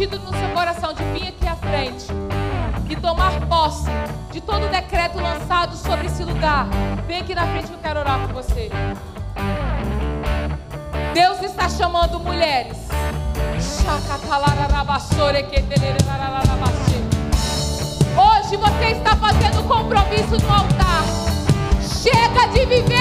[0.00, 2.06] sentido no seu coração de vir aqui à frente
[2.88, 3.90] e tomar posse
[4.32, 6.66] de todo o decreto lançado sobre esse lugar,
[7.06, 8.70] vem aqui na frente que eu quero orar por você.
[11.12, 12.78] Deus está chamando mulheres.
[18.16, 21.04] Hoje você está fazendo compromisso no altar.
[21.82, 22.99] Chega de viver.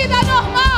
[0.00, 0.77] vida normal.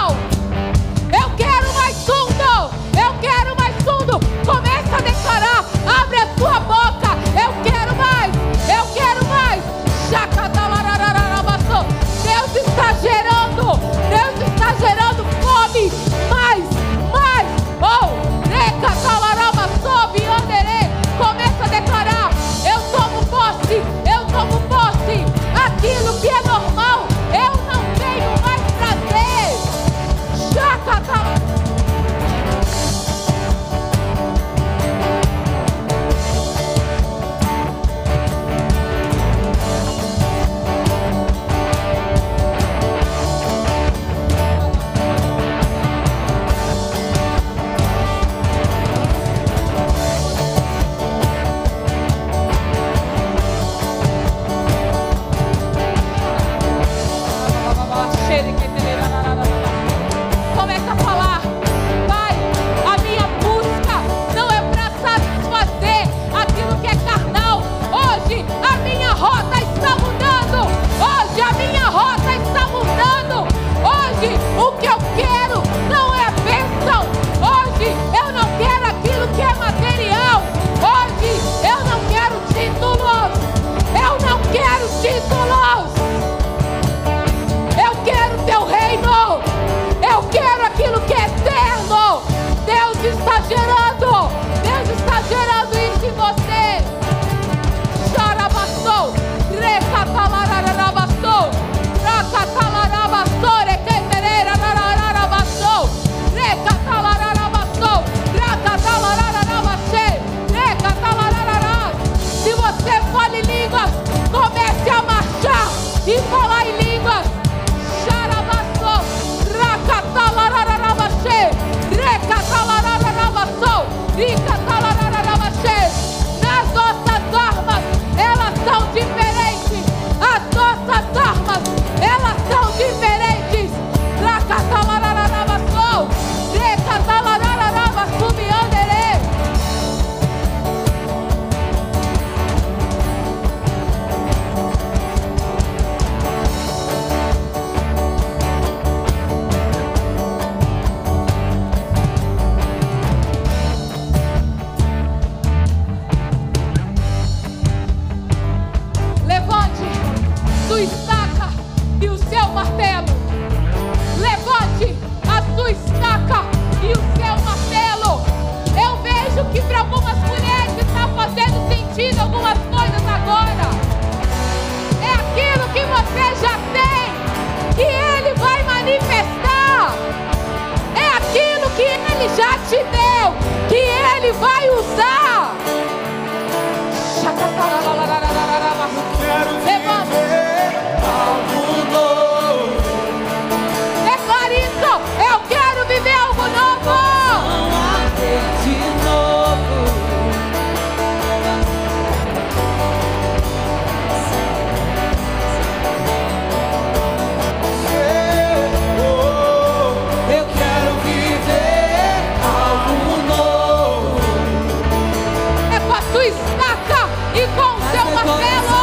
[217.90, 218.80] seu martelo.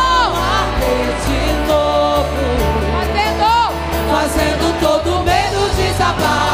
[1.23, 1.41] De
[3.41, 3.75] novo,
[4.09, 6.46] fazendo todo medo desabar.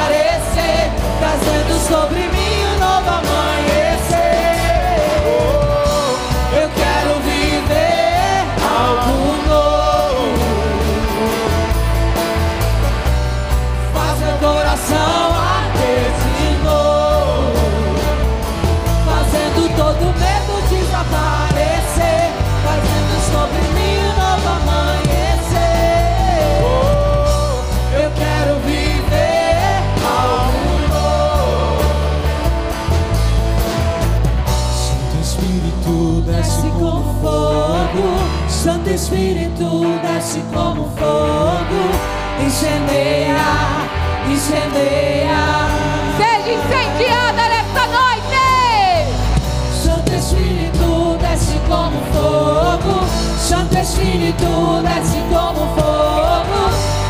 [53.84, 56.70] destine todas como fogo,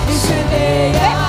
[0.09, 1.22] incendeia.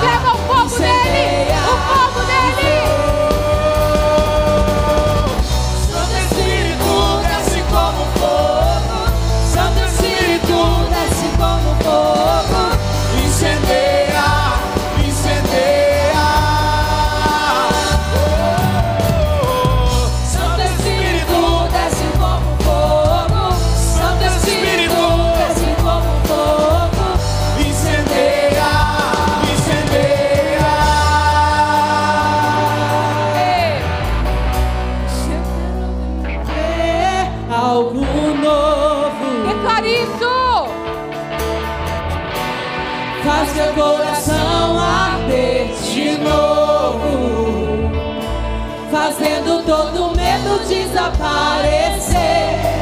[50.59, 52.15] Desaparecer,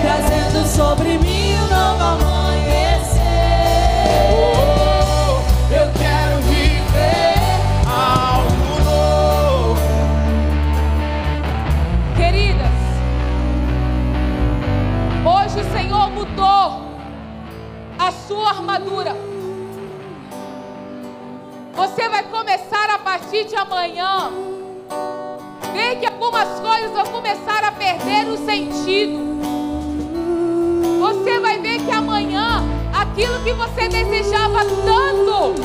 [0.01, 3.23] trazendo sobre mim um novo amanhecer.
[5.71, 7.35] Eu quero viver
[7.87, 9.81] algo novo.
[12.15, 12.79] Queridas,
[15.25, 16.83] hoje o Senhor mudou
[17.97, 19.15] a sua armadura.
[21.75, 24.31] Você vai começar a partir de amanhã.
[25.83, 29.19] Ver que algumas coisas vão começar a perder o sentido.
[31.01, 32.63] Você vai ver que amanhã
[32.93, 35.61] aquilo que você desejava tanto,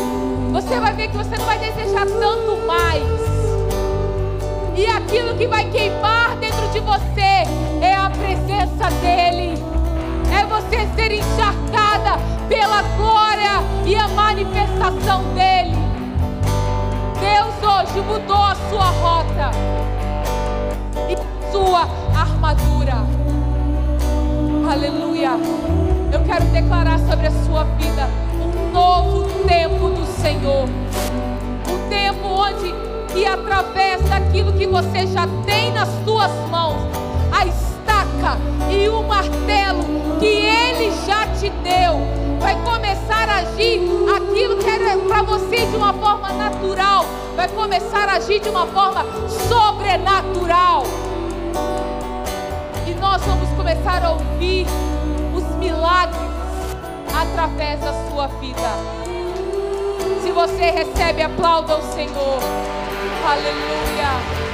[0.51, 3.05] você vai ver que você não vai desejar tanto mais.
[4.77, 7.45] E aquilo que vai queimar dentro de você
[7.81, 9.55] é a presença dEle.
[10.37, 15.79] É você ser encharcada pela glória e a manifestação dEle.
[17.21, 19.79] Deus hoje mudou a sua rota
[21.59, 23.05] sua armadura.
[24.71, 25.31] Aleluia.
[26.13, 28.09] Eu quero declarar sobre a sua vida
[28.41, 30.69] um novo tempo do Senhor.
[31.69, 32.73] Um tempo onde
[33.13, 36.77] que através daquilo que você já tem nas suas mãos,
[37.33, 38.39] a estaca
[38.71, 39.83] e o martelo
[40.21, 41.99] que ele já te deu,
[42.39, 43.81] vai começar a agir
[44.17, 47.05] aquilo que era para você de uma forma natural,
[47.35, 49.05] vai começar a agir de uma forma
[49.49, 50.85] sobrenatural.
[52.87, 54.67] E nós vamos começar a ouvir
[55.35, 56.19] os milagres
[57.15, 58.99] através da sua vida.
[60.23, 62.39] Se você recebe, aplauda o Senhor.
[63.27, 64.48] Aleluia.